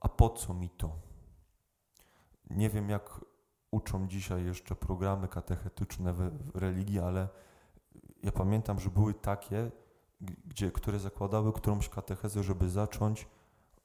A 0.01 0.10
po 0.10 0.29
co 0.29 0.53
mi 0.53 0.69
to? 0.69 0.95
Nie 2.49 2.69
wiem, 2.69 2.89
jak 2.89 3.25
uczą 3.71 4.07
dzisiaj 4.07 4.45
jeszcze 4.45 4.75
programy 4.75 5.27
katechetyczne 5.27 6.13
w, 6.13 6.31
religii, 6.55 6.99
ale 6.99 7.29
ja 8.23 8.31
pamiętam, 8.31 8.79
że 8.79 8.89
były 8.89 9.13
takie, 9.13 9.71
gdzie, 10.45 10.71
które 10.71 10.99
zakładały 10.99 11.53
którąś 11.53 11.89
katechezę, 11.89 12.43
żeby 12.43 12.69
zacząć, 12.69 13.27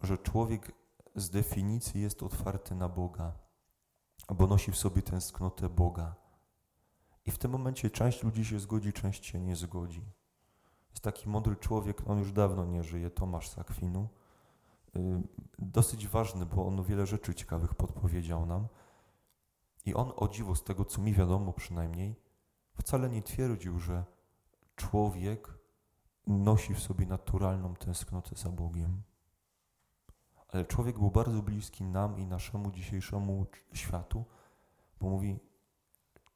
że 0.02 0.18
człowiek 0.18 0.72
z 1.14 1.30
definicji 1.30 2.02
jest 2.02 2.22
otwarty 2.22 2.74
na 2.74 2.88
Boga, 2.88 3.32
albo 4.28 4.46
nosi 4.46 4.72
w 4.72 4.76
sobie 4.76 5.02
tęsknotę 5.02 5.68
Boga. 5.68 6.14
I 7.26 7.30
w 7.30 7.38
tym 7.38 7.50
momencie 7.50 7.90
część 7.90 8.22
ludzi 8.22 8.44
się 8.44 8.60
zgodzi, 8.60 8.92
część 8.92 9.26
się 9.26 9.40
nie 9.40 9.56
zgodzi. 9.56 10.02
Jest 10.90 11.02
taki 11.02 11.28
mądry 11.28 11.56
człowiek, 11.56 12.02
on 12.06 12.18
już 12.18 12.32
dawno 12.32 12.64
nie 12.64 12.82
żyje, 12.82 13.10
Tomasz 13.10 13.48
Sakwinu. 13.48 14.08
Y, 14.96 15.22
dosyć 15.58 16.08
ważny, 16.08 16.46
bo 16.46 16.66
on 16.66 16.84
wiele 16.84 17.06
rzeczy 17.06 17.34
ciekawych 17.34 17.74
podpowiedział 17.74 18.46
nam. 18.46 18.68
I 19.86 19.94
on, 19.94 20.12
o 20.16 20.28
dziwo, 20.28 20.54
z 20.54 20.64
tego 20.64 20.84
co 20.84 21.00
mi 21.00 21.12
wiadomo 21.12 21.52
przynajmniej, 21.52 22.16
wcale 22.74 23.10
nie 23.10 23.22
twierdził, 23.22 23.78
że 23.78 24.04
człowiek 24.76 25.58
nosi 26.26 26.74
w 26.74 26.80
sobie 26.80 27.06
naturalną 27.06 27.74
tęsknotę 27.74 28.36
za 28.36 28.50
Bogiem. 28.50 29.02
Ale 30.48 30.64
człowiek 30.64 30.98
był 30.98 31.10
bardzo 31.10 31.42
bliski 31.42 31.84
nam 31.84 32.18
i 32.18 32.26
naszemu 32.26 32.70
dzisiejszemu 32.70 33.46
światu, 33.72 34.24
bo 35.00 35.08
mówi, 35.08 35.38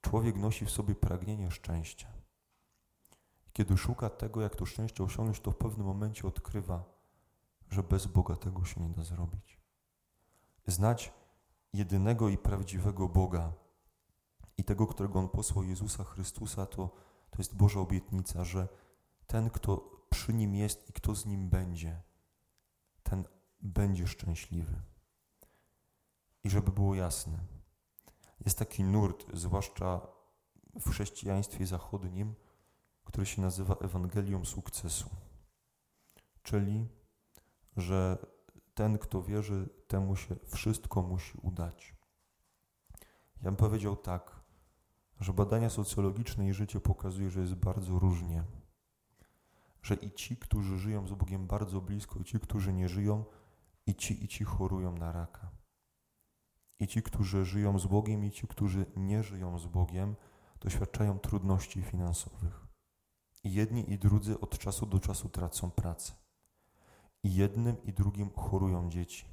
człowiek 0.01 0.37
nosi 0.37 0.67
w 0.67 0.71
sobie 0.71 0.95
pragnienie 0.95 1.51
szczęścia. 1.51 2.09
Kiedy 3.53 3.77
szuka 3.77 4.11
tego, 4.11 4.41
jak 4.41 4.57
to 4.57 4.67
szczęście 4.67 5.05
osiągnąć, 5.05 5.41
to 5.41 5.51
w 5.51 5.57
pewnym 5.57 5.87
momencie 5.87 6.29
odkrywa, 6.29 6.96
że 7.71 7.83
bez 7.83 8.07
Boga 8.07 8.37
tego 8.37 8.65
się 8.65 8.81
nie 8.81 8.89
da 8.89 9.05
zrobić. 9.05 9.61
Znać 10.67 11.13
jedynego 11.73 12.29
i 12.29 12.39
prawdziwego 12.39 13.09
Boga 13.09 13.53
i 14.59 14.65
tego, 14.65 14.87
którego 14.87 15.19
On 15.19 15.29
posłał 15.29 15.65
Jezusa 15.65 16.05
Chrystusa, 16.05 16.67
to, 16.67 16.91
to 17.31 17.39
jest 17.39 17.57
Boża 17.57 17.81
obietnica, 17.81 18.45
że 18.45 18.69
ten, 19.27 19.51
kto 19.51 19.77
przy 20.11 20.35
Nim 20.35 20.55
jest 20.55 20.91
i 20.91 20.93
kto 20.93 21.15
z 21.15 21.27
Nim 21.27 21.49
będzie, 21.49 22.03
ten 23.03 23.25
będzie 23.61 24.07
szczęśliwy. 24.07 24.83
I 26.45 26.51
żeby 26.51 26.73
było 26.73 26.95
jasne, 26.95 27.39
jest 28.45 28.59
taki 28.59 28.85
nurt, 28.85 29.27
zwłaszcza 29.33 30.07
w 30.81 30.91
chrześcijaństwie 30.91 31.67
zachodnim, 31.67 32.35
który 33.05 33.27
się 33.27 33.43
nazywa 33.43 33.75
Ewangelią 33.75 34.45
sukcesu. 34.45 35.11
Czyli, 36.43 36.89
że 37.77 38.19
ten, 38.75 38.99
kto 38.99 39.23
wierzy, 39.23 39.69
temu 39.89 40.17
się 40.17 40.37
wszystko 40.47 41.03
musi 41.03 41.39
udać. 41.43 41.97
Ja 43.37 43.43
bym 43.43 43.57
powiedział 43.57 43.97
tak, 43.97 44.41
że 45.21 45.33
badania 45.33 45.71
socjologiczne 45.71 46.49
i 46.49 46.53
życie 46.53 46.81
pokazuje, 46.81 47.31
że 47.31 47.41
jest 47.41 47.55
bardzo 47.55 47.99
różnie. 47.99 48.45
Że 49.83 49.95
i 49.95 50.11
ci, 50.11 50.37
którzy 50.37 50.79
żyją 50.79 51.09
z 51.09 51.13
Bogiem 51.13 51.47
bardzo 51.47 51.81
blisko, 51.81 52.21
i 52.21 52.25
ci, 52.25 52.41
którzy 52.41 52.73
nie 52.73 52.89
żyją, 52.89 53.25
i 53.87 53.95
ci, 53.95 54.25
i 54.25 54.29
ci 54.29 54.45
chorują 54.45 54.93
na 54.93 55.13
raka. 55.13 55.51
I 56.81 56.87
ci, 56.87 57.03
którzy 57.03 57.45
żyją 57.45 57.79
z 57.79 57.87
Bogiem, 57.87 58.25
i 58.25 58.31
ci, 58.31 58.49
którzy 58.49 58.87
nie 58.97 59.23
żyją 59.23 59.59
z 59.59 59.67
Bogiem, 59.67 60.17
doświadczają 60.61 61.19
trudności 61.19 61.83
finansowych. 61.83 62.67
I 63.45 63.53
jedni 63.53 63.93
i 63.93 63.99
drudzy 63.99 64.41
od 64.41 64.59
czasu 64.59 64.87
do 64.87 65.01
czasu 65.01 65.29
tracą 65.29 65.71
pracę. 65.71 66.26
I 67.27 67.35
jednym 67.35 67.83
i 67.85 67.93
drugim 67.93 68.31
chorują 68.37 68.91
dzieci. 68.91 69.25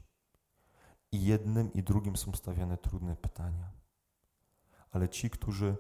I 1.12 1.26
jednym 1.26 1.74
i 1.74 1.84
drugim 1.84 2.18
są 2.18 2.32
stawiane 2.32 2.78
trudne 2.78 3.16
pytania. 3.16 3.72
Ale 4.92 5.10
ci, 5.10 5.30
którzy 5.30 5.76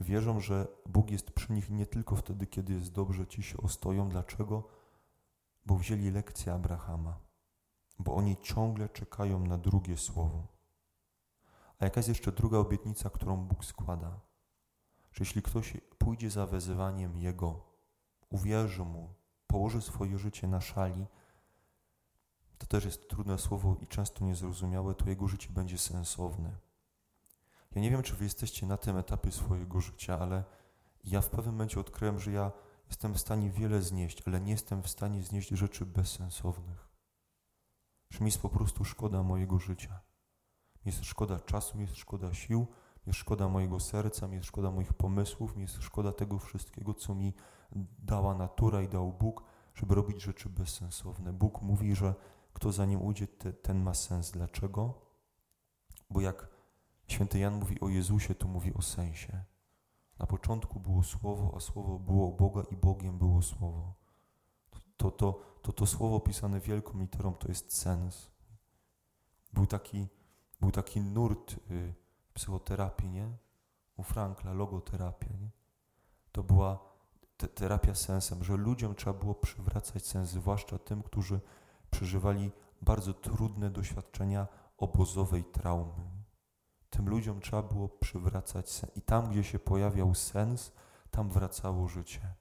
wierzą, 0.00 0.40
że 0.40 0.66
Bóg 0.86 1.10
jest 1.10 1.30
przy 1.30 1.52
nich 1.52 1.70
nie 1.70 1.86
tylko 1.86 2.16
wtedy, 2.16 2.46
kiedy 2.46 2.72
jest 2.72 2.92
dobrze, 2.92 3.26
ci 3.26 3.42
się 3.42 3.56
ostoją. 3.56 4.08
Dlaczego? 4.08 4.68
Bo 5.66 5.76
wzięli 5.76 6.10
lekcję 6.10 6.54
Abrahama. 6.54 7.18
Bo 7.98 8.14
oni 8.14 8.36
ciągle 8.36 8.88
czekają 8.88 9.38
na 9.46 9.58
drugie 9.58 9.96
słowo. 9.96 10.46
A 11.78 11.84
jaka 11.84 11.98
jest 11.98 12.08
jeszcze 12.08 12.32
druga 12.32 12.58
obietnica, 12.58 13.10
którą 13.10 13.36
Bóg 13.36 13.64
składa? 13.64 14.20
Że 15.12 15.24
jeśli 15.24 15.42
ktoś 15.42 15.76
pójdzie 15.98 16.30
za 16.30 16.46
wezwaniem 16.46 17.18
Jego, 17.18 17.64
uwierzy 18.30 18.84
Mu, 18.84 19.14
położy 19.46 19.82
swoje 19.82 20.18
życie 20.18 20.48
na 20.48 20.60
szali, 20.60 21.06
to 22.62 22.66
też 22.66 22.84
jest 22.84 23.08
trudne 23.08 23.38
słowo 23.38 23.76
i 23.80 23.86
często 23.86 24.24
niezrozumiałe, 24.24 24.94
to 24.94 25.08
jego 25.08 25.28
życie 25.28 25.48
będzie 25.50 25.78
sensowne. 25.78 26.50
Ja 27.74 27.82
nie 27.82 27.90
wiem, 27.90 28.02
czy 28.02 28.16
wy 28.16 28.24
jesteście 28.24 28.66
na 28.66 28.76
tym 28.76 28.96
etapie 28.96 29.32
swojego 29.32 29.80
życia, 29.80 30.18
ale 30.18 30.44
ja 31.04 31.20
w 31.20 31.30
pewnym 31.30 31.54
momencie 31.54 31.80
odkryłem, 31.80 32.18
że 32.20 32.32
ja 32.32 32.52
jestem 32.88 33.14
w 33.14 33.18
stanie 33.18 33.50
wiele 33.50 33.82
znieść, 33.82 34.22
ale 34.26 34.40
nie 34.40 34.52
jestem 34.52 34.82
w 34.82 34.88
stanie 34.88 35.22
znieść 35.22 35.48
rzeczy 35.48 35.86
bezsensownych. 35.86 36.88
Że 38.10 38.20
mi 38.20 38.26
jest 38.26 38.42
po 38.42 38.48
prostu 38.48 38.84
szkoda 38.84 39.22
mojego 39.22 39.58
życia. 39.58 40.00
Mi 40.84 40.92
jest 40.92 41.04
szkoda 41.04 41.40
czasu, 41.40 41.78
mi 41.78 41.82
jest 41.82 41.96
szkoda 41.96 42.34
sił, 42.34 42.60
mi 42.60 43.06
jest 43.06 43.18
szkoda 43.18 43.48
mojego 43.48 43.80
serca, 43.80 44.28
mi 44.28 44.34
jest 44.34 44.48
szkoda 44.48 44.70
moich 44.70 44.92
pomysłów, 44.92 45.56
mi 45.56 45.62
jest 45.62 45.82
szkoda 45.82 46.12
tego 46.12 46.38
wszystkiego, 46.38 46.94
co 46.94 47.14
mi 47.14 47.34
dała 47.98 48.34
natura 48.34 48.82
i 48.82 48.88
dał 48.88 49.12
Bóg, 49.12 49.42
żeby 49.74 49.94
robić 49.94 50.22
rzeczy 50.22 50.48
bezsensowne. 50.48 51.32
Bóg 51.32 51.62
mówi, 51.62 51.94
że 51.94 52.14
kto 52.52 52.72
za 52.72 52.86
nim 52.86 53.02
ujdzie, 53.02 53.26
te, 53.26 53.52
ten 53.52 53.82
ma 53.82 53.94
sens. 53.94 54.30
Dlaczego? 54.30 54.94
Bo 56.10 56.20
jak 56.20 56.48
święty 57.08 57.38
Jan 57.38 57.54
mówi 57.54 57.80
o 57.80 57.88
Jezusie, 57.88 58.34
to 58.34 58.48
mówi 58.48 58.74
o 58.74 58.82
sensie. 58.82 59.44
Na 60.18 60.26
początku 60.26 60.80
było 60.80 61.02
Słowo, 61.02 61.52
a 61.56 61.60
Słowo 61.60 61.98
było 61.98 62.32
Boga 62.32 62.62
i 62.70 62.76
Bogiem 62.76 63.18
było 63.18 63.42
Słowo. 63.42 63.94
To 64.96 65.10
to, 65.10 65.40
to, 65.62 65.72
to 65.72 65.86
Słowo 65.86 66.20
pisane 66.20 66.60
wielką 66.60 66.98
literą 66.98 67.34
to 67.34 67.48
jest 67.48 67.76
sens. 67.76 68.30
Był 69.52 69.66
taki, 69.66 70.08
był 70.60 70.70
taki 70.70 71.00
nurt 71.00 71.56
y, 71.70 71.94
psychoterapii, 72.34 73.10
nie? 73.10 73.36
U 73.96 74.02
Frankla, 74.02 74.52
logoterapia, 74.52 75.28
nie? 75.40 75.50
To 76.32 76.42
była 76.42 76.78
te, 77.36 77.48
terapia 77.48 77.94
sensem, 77.94 78.44
że 78.44 78.56
ludziom 78.56 78.94
trzeba 78.94 79.18
było 79.18 79.34
przywracać 79.34 80.06
sens, 80.06 80.28
zwłaszcza 80.28 80.78
tym, 80.78 81.02
którzy 81.02 81.40
przeżywali 81.92 82.50
bardzo 82.82 83.14
trudne 83.14 83.70
doświadczenia 83.70 84.46
obozowej 84.78 85.44
traumy. 85.44 86.10
Tym 86.90 87.08
ludziom 87.08 87.40
trzeba 87.40 87.62
było 87.62 87.88
przywracać 87.88 88.70
sens. 88.70 88.96
I 88.96 89.02
tam, 89.02 89.30
gdzie 89.30 89.44
się 89.44 89.58
pojawiał 89.58 90.14
sens, 90.14 90.72
tam 91.10 91.30
wracało 91.30 91.88
życie. 91.88 92.34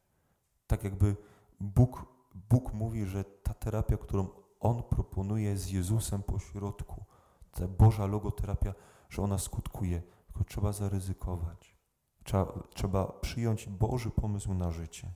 Tak 0.68 0.84
jakby 0.84 1.16
Bóg, 1.60 2.06
Bóg 2.50 2.74
mówi, 2.74 3.06
że 3.06 3.24
ta 3.24 3.54
terapia, 3.54 3.98
którą 3.98 4.28
On 4.60 4.84
proponuje 4.84 5.58
z 5.58 5.70
Jezusem 5.70 6.24
po 6.24 6.40
środku, 6.40 7.06
ta 7.52 7.68
Boża 7.68 8.06
logoterapia, 8.06 8.74
że 9.10 9.22
ona 9.22 9.38
skutkuje, 9.38 10.02
tylko 10.28 10.44
trzeba 10.44 10.72
zaryzykować. 10.72 11.76
Trzeba, 12.24 12.54
trzeba 12.74 13.06
przyjąć 13.06 13.68
Boży 13.68 14.12
pomysł 14.12 14.54
na 14.54 14.72
życie. 14.72 15.14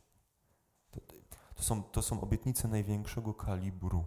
To, 0.92 1.00
to, 1.56 1.64
są, 1.64 1.84
to 1.84 2.02
są 2.02 2.22
obietnice 2.22 2.68
największego 2.68 3.34
kalibru. 3.34 4.06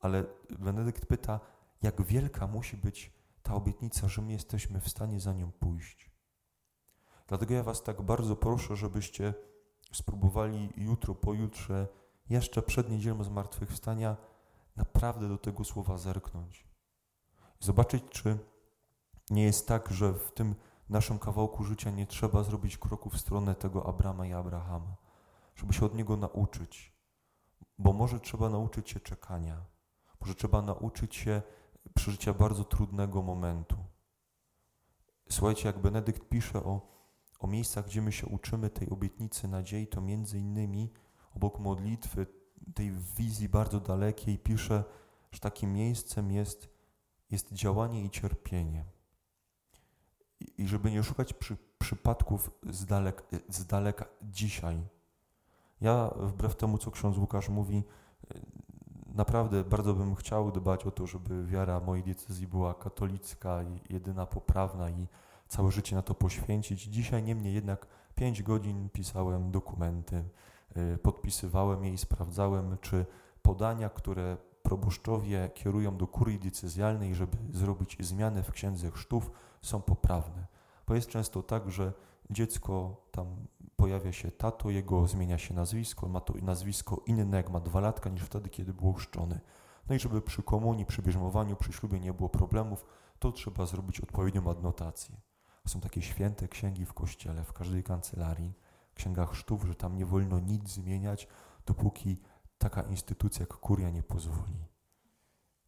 Ale 0.00 0.24
Benedykt 0.58 1.06
pyta, 1.06 1.40
jak 1.82 2.02
wielka 2.02 2.46
musi 2.46 2.76
być 2.76 3.12
ta 3.42 3.54
obietnica, 3.54 4.08
że 4.08 4.22
my 4.22 4.32
jesteśmy 4.32 4.80
w 4.80 4.88
stanie 4.88 5.20
za 5.20 5.32
nią 5.32 5.52
pójść. 5.52 6.10
Dlatego 7.26 7.54
ja 7.54 7.62
Was 7.62 7.82
tak 7.82 8.02
bardzo 8.02 8.36
proszę, 8.36 8.76
żebyście 8.76 9.34
spróbowali 9.92 10.72
jutro, 10.76 11.14
pojutrze, 11.14 11.88
jeszcze 12.30 12.62
przed 12.62 12.90
niedzielą 12.90 13.24
zmartwychwstania, 13.24 14.16
naprawdę 14.76 15.28
do 15.28 15.38
tego 15.38 15.64
słowa 15.64 15.98
zerknąć. 15.98 16.68
Zobaczyć, 17.60 18.04
czy 18.10 18.38
nie 19.30 19.42
jest 19.42 19.68
tak, 19.68 19.90
że 19.90 20.12
w 20.12 20.32
tym 20.32 20.54
naszym 20.88 21.18
kawałku 21.18 21.64
życia 21.64 21.90
nie 21.90 22.06
trzeba 22.06 22.42
zrobić 22.42 22.78
kroku 22.78 23.10
w 23.10 23.20
stronę 23.20 23.54
tego 23.54 23.86
Abrama 23.86 24.26
i 24.26 24.32
Abrahama, 24.32 24.96
żeby 25.56 25.72
się 25.72 25.86
od 25.86 25.94
niego 25.94 26.16
nauczyć. 26.16 26.92
Bo 27.78 27.92
może 27.92 28.20
trzeba 28.20 28.48
nauczyć 28.48 28.90
się 28.90 29.00
czekania, 29.00 29.64
może 30.20 30.34
trzeba 30.34 30.62
nauczyć 30.62 31.14
się 31.16 31.42
przeżycia 31.94 32.34
bardzo 32.34 32.64
trudnego 32.64 33.22
momentu. 33.22 33.76
Słuchajcie, 35.30 35.66
jak 35.66 35.78
Benedykt 35.78 36.28
pisze 36.28 36.64
o, 36.64 36.80
o 37.38 37.46
miejscach, 37.46 37.86
gdzie 37.86 38.02
my 38.02 38.12
się 38.12 38.26
uczymy 38.26 38.70
tej 38.70 38.90
obietnicy 38.90 39.48
nadziei, 39.48 39.86
to 39.86 40.00
między 40.00 40.38
innymi 40.38 40.92
obok 41.34 41.58
modlitwy, 41.58 42.26
tej 42.74 42.92
wizji 43.16 43.48
bardzo 43.48 43.80
dalekiej, 43.80 44.38
pisze, 44.38 44.84
że 45.32 45.40
takim 45.40 45.72
miejscem 45.72 46.32
jest, 46.32 46.68
jest 47.30 47.52
działanie 47.52 48.04
i 48.04 48.10
cierpienie. 48.10 48.84
I, 50.40 50.62
i 50.62 50.68
żeby 50.68 50.90
nie 50.90 51.02
szukać 51.02 51.32
przy, 51.32 51.56
przypadków 51.78 52.50
z, 52.70 52.86
dalek, 52.86 53.22
z 53.48 53.66
daleka 53.66 54.06
dzisiaj. 54.22 54.80
Ja, 55.80 56.10
wbrew 56.16 56.56
temu, 56.56 56.78
co 56.78 56.90
ksiądz 56.90 57.18
Łukasz 57.18 57.48
mówi, 57.48 57.84
naprawdę 59.20 59.64
bardzo 59.64 59.94
bym 59.94 60.14
chciał 60.14 60.52
dbać 60.52 60.86
o 60.86 60.90
to, 60.90 61.06
żeby 61.06 61.46
wiara 61.46 61.80
mojej 61.80 62.04
decyzji 62.04 62.46
była 62.46 62.74
katolicka 62.74 63.62
i 63.62 63.92
jedyna 63.92 64.26
poprawna 64.26 64.90
i 64.90 65.06
całe 65.48 65.70
życie 65.70 65.96
na 65.96 66.02
to 66.02 66.14
poświęcić. 66.14 66.82
Dzisiaj 66.82 67.22
niemniej 67.22 67.54
jednak 67.54 67.86
pięć 68.14 68.42
godzin 68.42 68.88
pisałem 68.92 69.50
dokumenty, 69.50 70.24
y, 70.76 70.98
podpisywałem 70.98 71.84
je 71.84 71.92
i 71.92 71.98
sprawdzałem, 71.98 72.78
czy 72.80 73.06
podania, 73.42 73.88
które 73.88 74.36
proboszczowie 74.62 75.50
kierują 75.54 75.96
do 75.96 76.06
kurii 76.06 76.38
decyzjalnej, 76.38 77.14
żeby 77.14 77.36
zrobić 77.50 77.96
zmiany 78.00 78.42
w 78.42 78.52
księdze 78.52 78.90
chrztów, 78.90 79.30
są 79.62 79.82
poprawne. 79.82 80.46
Bo 80.86 80.94
jest 80.94 81.08
często 81.08 81.42
tak, 81.42 81.70
że 81.70 81.92
dziecko 82.30 82.96
tam 83.10 83.46
pojawia 83.76 84.12
się 84.12 84.30
tato, 84.30 84.70
jego 84.70 85.06
zmienia 85.06 85.38
się 85.38 85.54
nazwisko, 85.54 86.08
ma 86.08 86.20
to 86.20 86.34
nazwisko 86.42 87.02
inne, 87.06 87.36
jak 87.36 87.50
ma 87.50 87.60
dwa 87.60 87.80
latka, 87.80 88.10
niż 88.10 88.22
wtedy, 88.22 88.48
kiedy 88.48 88.74
był 88.74 88.92
chrzczony. 88.92 89.40
No 89.88 89.94
i 89.94 89.98
żeby 89.98 90.22
przy 90.22 90.42
komunii, 90.42 90.86
przy 90.86 91.02
bierzmowaniu, 91.02 91.56
przy 91.56 91.72
ślubie 91.72 92.00
nie 92.00 92.12
było 92.12 92.28
problemów, 92.28 92.86
to 93.18 93.32
trzeba 93.32 93.66
zrobić 93.66 94.00
odpowiednią 94.00 94.50
adnotację. 94.50 95.16
Są 95.66 95.80
takie 95.80 96.02
święte 96.02 96.48
księgi 96.48 96.86
w 96.86 96.92
kościele, 96.92 97.44
w 97.44 97.52
każdej 97.52 97.82
kancelarii, 97.82 98.54
księga 98.94 99.26
chrztów, 99.26 99.64
że 99.64 99.74
tam 99.74 99.96
nie 99.96 100.06
wolno 100.06 100.40
nic 100.40 100.68
zmieniać, 100.68 101.28
dopóki 101.66 102.20
taka 102.58 102.82
instytucja 102.82 103.42
jak 103.42 103.48
kuria 103.48 103.90
nie 103.90 104.02
pozwoli. 104.02 104.64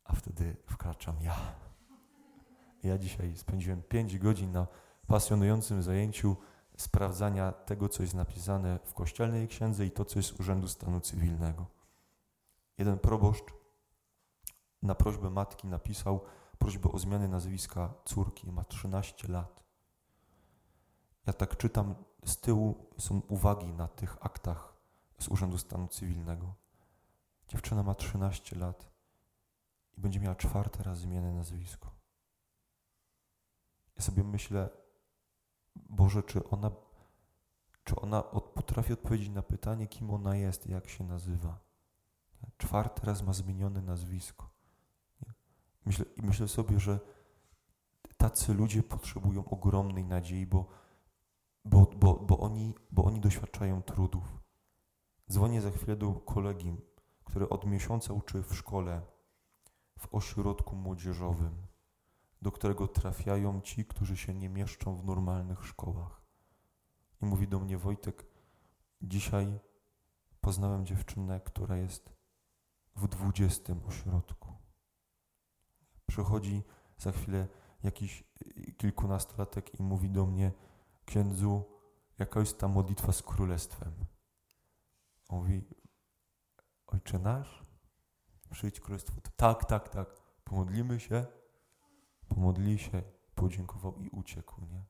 A 0.05 0.15
wtedy 0.15 0.57
wkraczam 0.67 1.17
ja. 1.23 1.37
Ja 2.83 2.99
dzisiaj 2.99 3.37
spędziłem 3.37 3.83
pięć 3.83 4.19
godzin 4.19 4.53
na 4.53 4.67
pasjonującym 5.07 5.83
zajęciu 5.83 6.37
sprawdzania 6.77 7.53
tego, 7.53 7.89
co 7.89 8.03
jest 8.03 8.15
napisane 8.15 8.79
w 8.85 8.95
kościelnej 8.95 9.49
księdze 9.49 9.87
i 9.87 9.91
to, 9.91 10.05
co 10.05 10.19
jest 10.19 10.29
z 10.29 10.41
Urzędu 10.41 10.69
Stanu 10.69 11.01
Cywilnego. 11.01 11.67
Jeden 12.79 12.99
proboszcz 12.99 13.55
na 14.83 14.95
prośbę 14.95 15.31
matki 15.31 15.69
napisał 15.69 16.21
prośbę 16.59 16.93
o 16.93 16.99
zmianę 16.99 17.29
nazwiska 17.29 17.95
córki. 18.05 18.53
Ma 18.53 18.65
13 18.65 19.29
lat. 19.29 19.63
Ja 21.27 21.33
tak 21.33 21.57
czytam, 21.57 21.95
z 22.25 22.37
tyłu 22.37 22.87
są 22.99 23.23
uwagi 23.29 23.73
na 23.73 23.89
tych 23.89 24.17
aktach 24.21 24.73
z 25.19 25.29
Urzędu 25.29 25.59
Stanu 25.59 25.89
Cywilnego. 25.89 26.55
Dziewczyna 27.49 27.83
ma 27.83 27.95
13 27.95 28.57
lat 28.57 28.91
i 29.99 30.01
będzie 30.01 30.21
miała 30.21 30.35
czwarty 30.35 30.83
raz 30.83 30.99
zmianę 30.99 31.33
nazwisko. 31.33 31.91
Ja 33.97 34.03
sobie 34.03 34.25
myślę, 34.25 34.69
Boże, 35.77 36.23
czy 36.23 36.49
ona, 36.49 36.71
czy 37.85 37.97
ona 37.97 38.31
od, 38.31 38.45
potrafi 38.45 38.93
odpowiedzieć 38.93 39.29
na 39.29 39.43
pytanie, 39.43 39.87
kim 39.87 40.11
ona 40.11 40.37
jest, 40.37 40.67
jak 40.67 40.89
się 40.89 41.05
nazywa. 41.05 41.59
Czwarty 42.59 43.07
raz 43.07 43.23
ma 43.23 43.33
zmienione 43.33 43.83
nazwisko. 43.83 44.51
Myślę, 45.87 46.05
I 46.17 46.23
myślę 46.23 46.49
sobie, 46.49 46.81
że 46.81 47.01
tacy 48.17 48.55
ludzie 48.55 48.83
potrzebują 48.83 49.45
ogromnej 49.45 50.05
nadziei, 50.05 50.47
bo, 50.47 50.67
bo, 51.65 51.91
bo, 51.97 52.15
bo, 52.15 52.39
oni, 52.39 52.75
bo 52.91 53.05
oni 53.05 53.21
doświadczają 53.21 53.83
trudów. 53.83 54.41
Dzwonię 55.31 55.61
za 55.61 55.71
chwilę 55.71 55.97
do 55.97 56.13
kolegi, 56.13 56.77
który 57.25 57.49
od 57.49 57.67
miesiąca 57.67 58.13
uczy 58.13 58.43
w 58.43 58.55
szkole, 58.55 59.03
w 59.99 60.15
ośrodku 60.15 60.77
młodzieżowym 60.77 61.72
do 62.43 62.53
którego 62.53 62.89
trafiają 62.89 63.61
ci, 63.61 63.85
którzy 63.85 64.17
się 64.17 64.35
nie 64.35 64.49
mieszczą 64.49 64.97
w 64.97 65.05
normalnych 65.05 65.67
szkołach. 65.67 66.23
I 67.23 67.27
mówi 67.27 67.49
do 67.49 67.61
mnie 67.61 67.79
Wojtek, 67.79 68.27
dzisiaj 69.03 69.61
poznałem 70.41 70.87
dziewczynę, 70.87 71.41
która 71.41 71.77
jest 71.77 72.13
w 72.97 73.09
dwudziestym 73.09 73.81
ośrodku. 73.87 74.53
Przychodzi 76.07 76.63
za 76.99 77.13
chwilę 77.13 77.49
jakiś 77.83 78.25
kilkunastolatek 78.77 79.81
i 79.81 79.83
mówi 79.83 80.11
do 80.11 80.27
mnie, 80.27 80.53
księdzu, 81.05 81.65
jaka 82.19 82.41
jest 82.41 82.59
ta 82.59 82.69
modlitwa 82.69 83.13
z 83.13 83.23
królestwem? 83.23 83.93
On 85.29 85.39
mówi, 85.39 85.65
ojcze 86.87 87.19
nasz, 87.19 87.65
przyjdź 88.51 88.81
królestwo. 88.81 89.21
Tak, 89.37 89.65
tak, 89.65 89.89
tak, 89.89 90.09
pomodlimy 90.45 91.01
się 91.01 91.27
pomodli 92.35 92.79
się, 92.79 93.03
podziękował 93.35 93.97
i 93.97 94.09
uciekł, 94.09 94.61
nie? 94.61 94.85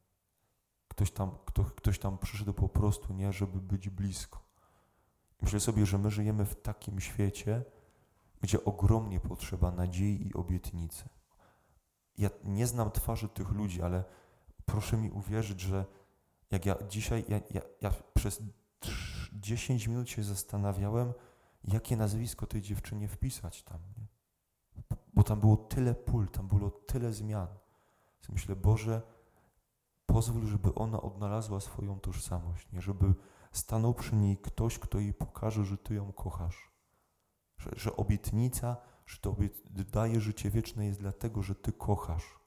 Ktoś 0.89 1.11
tam, 1.11 1.31
kto, 1.45 1.65
ktoś 1.65 1.99
tam 1.99 2.19
przyszedł 2.19 2.53
po 2.53 2.69
prostu, 2.69 3.15
nie, 3.15 3.33
żeby 3.33 3.61
być 3.61 3.89
blisko. 3.89 4.43
Myślę 5.43 5.61
sobie, 5.61 5.87
że 5.87 5.99
my 5.99 6.11
żyjemy 6.11 6.45
w 6.45 6.63
takim 6.63 7.01
świecie, 7.01 7.65
gdzie 8.41 8.65
ogromnie 8.65 9.21
potrzeba 9.21 9.71
nadziei 9.71 10.29
i 10.29 10.35
obietnicy. 10.35 11.09
Ja 12.19 12.31
nie 12.45 12.67
znam 12.67 12.91
twarzy 12.91 13.29
tych 13.29 13.51
ludzi, 13.51 13.83
ale 13.83 14.05
proszę 14.67 14.97
mi 14.97 15.11
uwierzyć, 15.11 15.61
że 15.61 15.85
jak 16.51 16.67
ja 16.67 16.77
dzisiaj, 16.89 17.25
ja, 17.29 17.41
ja, 17.51 17.61
ja 17.81 17.91
przez 18.15 18.43
10 19.33 19.87
minut 19.87 20.11
się 20.11 20.23
zastanawiałem, 20.23 21.13
jakie 21.65 21.97
nazwisko 21.97 22.47
tej 22.47 22.63
dziewczynie 22.63 23.09
wpisać 23.09 23.63
tam. 23.63 23.79
Nie? 23.99 24.07
Bo 25.23 25.27
tam 25.27 25.41
było 25.41 25.57
tyle 25.57 25.95
pól, 25.95 26.29
tam 26.29 26.49
było 26.49 26.71
tyle 26.71 27.13
zmian. 27.13 27.47
Myślę, 28.29 28.57
Boże, 28.57 29.03
pozwól, 30.07 30.47
żeby 30.47 30.75
ona 30.75 31.03
odnalazła 31.03 31.61
swoją 31.61 32.01
tożsamość, 32.01 32.73
nie? 32.73 32.81
żeby 32.81 33.15
stanął 33.53 33.95
przy 33.95 34.17
niej 34.17 34.37
ktoś, 34.37 34.79
kto 34.79 34.99
jej 34.99 35.15
pokaże, 35.15 35.65
że 35.65 35.79
Ty 35.79 35.95
ją 35.95 36.13
kochasz. 36.13 36.71
Że, 37.59 37.71
że 37.77 37.97
obietnica, 37.97 38.77
że 39.07 39.19
to 39.19 39.31
obiet 39.31 39.63
daje 39.91 40.21
życie 40.21 40.51
wieczne 40.51 40.87
jest 40.87 41.01
dlatego, 41.01 41.43
że 41.43 41.55
Ty 41.55 41.73
kochasz. 41.73 42.39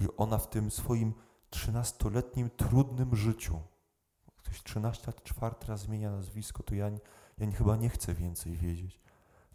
I 0.00 0.06
ona 0.16 0.38
w 0.38 0.50
tym 0.50 0.70
swoim 0.70 1.14
trzynastoletnim 1.50 2.50
trudnym 2.50 3.16
życiu. 3.16 3.60
Ktoś 4.36 4.62
13 4.62 5.06
lat, 5.06 5.22
czwarty 5.22 5.66
raz 5.66 5.80
zmienia 5.80 6.10
nazwisko, 6.10 6.62
to 6.62 6.74
ja, 6.74 6.90
ja 7.38 7.50
chyba 7.52 7.76
nie 7.76 7.88
chcę 7.88 8.14
więcej 8.14 8.56
wiedzieć. 8.56 9.07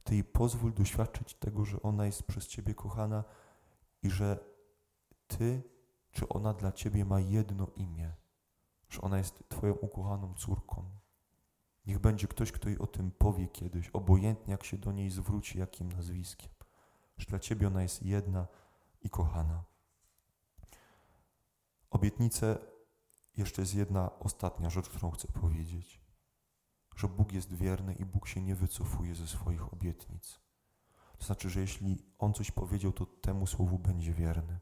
Ty 0.04 0.14
jej 0.14 0.24
pozwól 0.24 0.74
doświadczyć 0.74 1.34
tego, 1.34 1.66
że 1.66 1.82
ona 1.82 2.06
jest 2.06 2.24
przez 2.24 2.48
Ciebie 2.48 2.76
kochana 2.76 3.24
i 4.04 4.10
że 4.10 4.40
Ty 5.28 5.64
czy 6.12 6.30
ona 6.30 6.54
dla 6.54 6.72
Ciebie 6.72 7.06
ma 7.06 7.20
jedno 7.20 7.68
imię, 7.76 8.14
że 8.90 9.02
ona 9.02 9.18
jest 9.18 9.50
Twoją 9.50 9.74
ukochaną 9.74 10.34
córką. 10.34 10.86
Niech 11.86 12.00
będzie 12.00 12.28
ktoś, 12.28 12.52
kto 12.52 12.70
jej 12.70 12.80
o 12.80 12.88
tym 12.88 13.12
powie 13.12 13.48
kiedyś, 13.48 13.90
obojętnie 13.90 14.52
jak 14.52 14.64
się 14.64 14.78
do 14.78 14.92
niej 14.92 15.10
zwróci, 15.10 15.60
jakim 15.60 15.92
nazwiskiem, 15.92 16.50
że 17.18 17.26
dla 17.26 17.40
Ciebie 17.40 17.68
ona 17.68 17.82
jest 17.82 18.04
jedna 18.04 18.48
i 19.02 19.10
kochana. 19.10 19.64
Obietnicę 21.90 22.58
jeszcze 23.38 23.62
jest 23.62 23.76
jedna 23.76 24.20
ostatnia 24.20 24.70
rzecz, 24.70 24.90
którą 24.90 25.12
chcę 25.12 25.28
powiedzieć. 25.28 26.03
Że 26.96 27.08
Bóg 27.08 27.34
jest 27.34 27.54
wierny 27.54 27.94
i 27.94 28.06
Bóg 28.06 28.28
się 28.28 28.42
nie 28.42 28.56
wycofuje 28.56 29.16
ze 29.16 29.28
swoich 29.28 29.74
obietnic. 29.74 30.40
To 31.18 31.26
znaczy, 31.26 31.50
że 31.50 31.60
jeśli 31.60 31.98
On 32.20 32.34
coś 32.34 32.52
powiedział, 32.52 32.92
to 32.92 33.06
temu 33.06 33.48
słowu 33.48 33.80
będzie 33.80 34.14
wierny. 34.14 34.60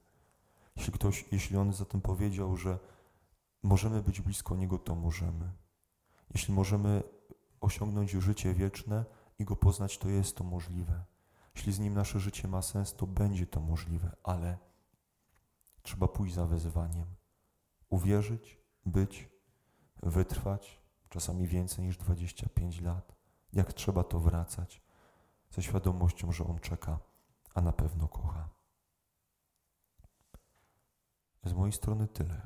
Jeśli 0.76 0.94
ktoś, 0.94 1.26
jeśli 1.32 1.58
On 1.58 1.74
zatem 1.74 2.02
powiedział, 2.02 2.58
że 2.58 2.80
możemy 3.64 4.02
być 4.02 4.22
blisko 4.22 4.56
Niego, 4.56 4.78
to 4.78 4.96
możemy. 4.96 5.52
Jeśli 6.34 6.54
możemy 6.54 7.04
osiągnąć 7.62 8.12
życie 8.12 8.54
wieczne 8.54 9.06
i 9.40 9.46
Go 9.46 9.56
poznać, 9.56 9.98
to 9.98 10.10
jest 10.10 10.38
to 10.38 10.44
możliwe. 10.44 11.04
Jeśli 11.56 11.74
z 11.74 11.80
Nim 11.80 11.94
nasze 11.94 12.20
życie 12.20 12.48
ma 12.48 12.62
sens, 12.62 12.96
to 12.96 13.08
będzie 13.08 13.48
to 13.48 13.60
możliwe, 13.60 14.16
ale 14.24 14.58
trzeba 15.82 16.08
pójść 16.08 16.36
za 16.36 16.46
wezwaniem. 16.46 17.06
Uwierzyć, 17.90 18.58
być, 18.86 19.30
wytrwać, 20.04 20.81
czasami 21.12 21.48
więcej 21.48 21.86
niż 21.86 21.98
25 21.98 22.82
lat. 22.82 23.16
Jak 23.54 23.74
trzeba 23.74 24.04
to 24.04 24.20
wracać, 24.20 24.82
ze 25.50 25.64
świadomością, 25.64 26.32
że 26.32 26.44
On 26.44 26.60
czeka, 26.60 27.00
a 27.54 27.62
na 27.62 27.72
pewno 27.72 28.08
kocha. 28.08 28.50
Z 31.44 31.54
mojej 31.54 31.74
strony 31.74 32.08
tyle. 32.08 32.42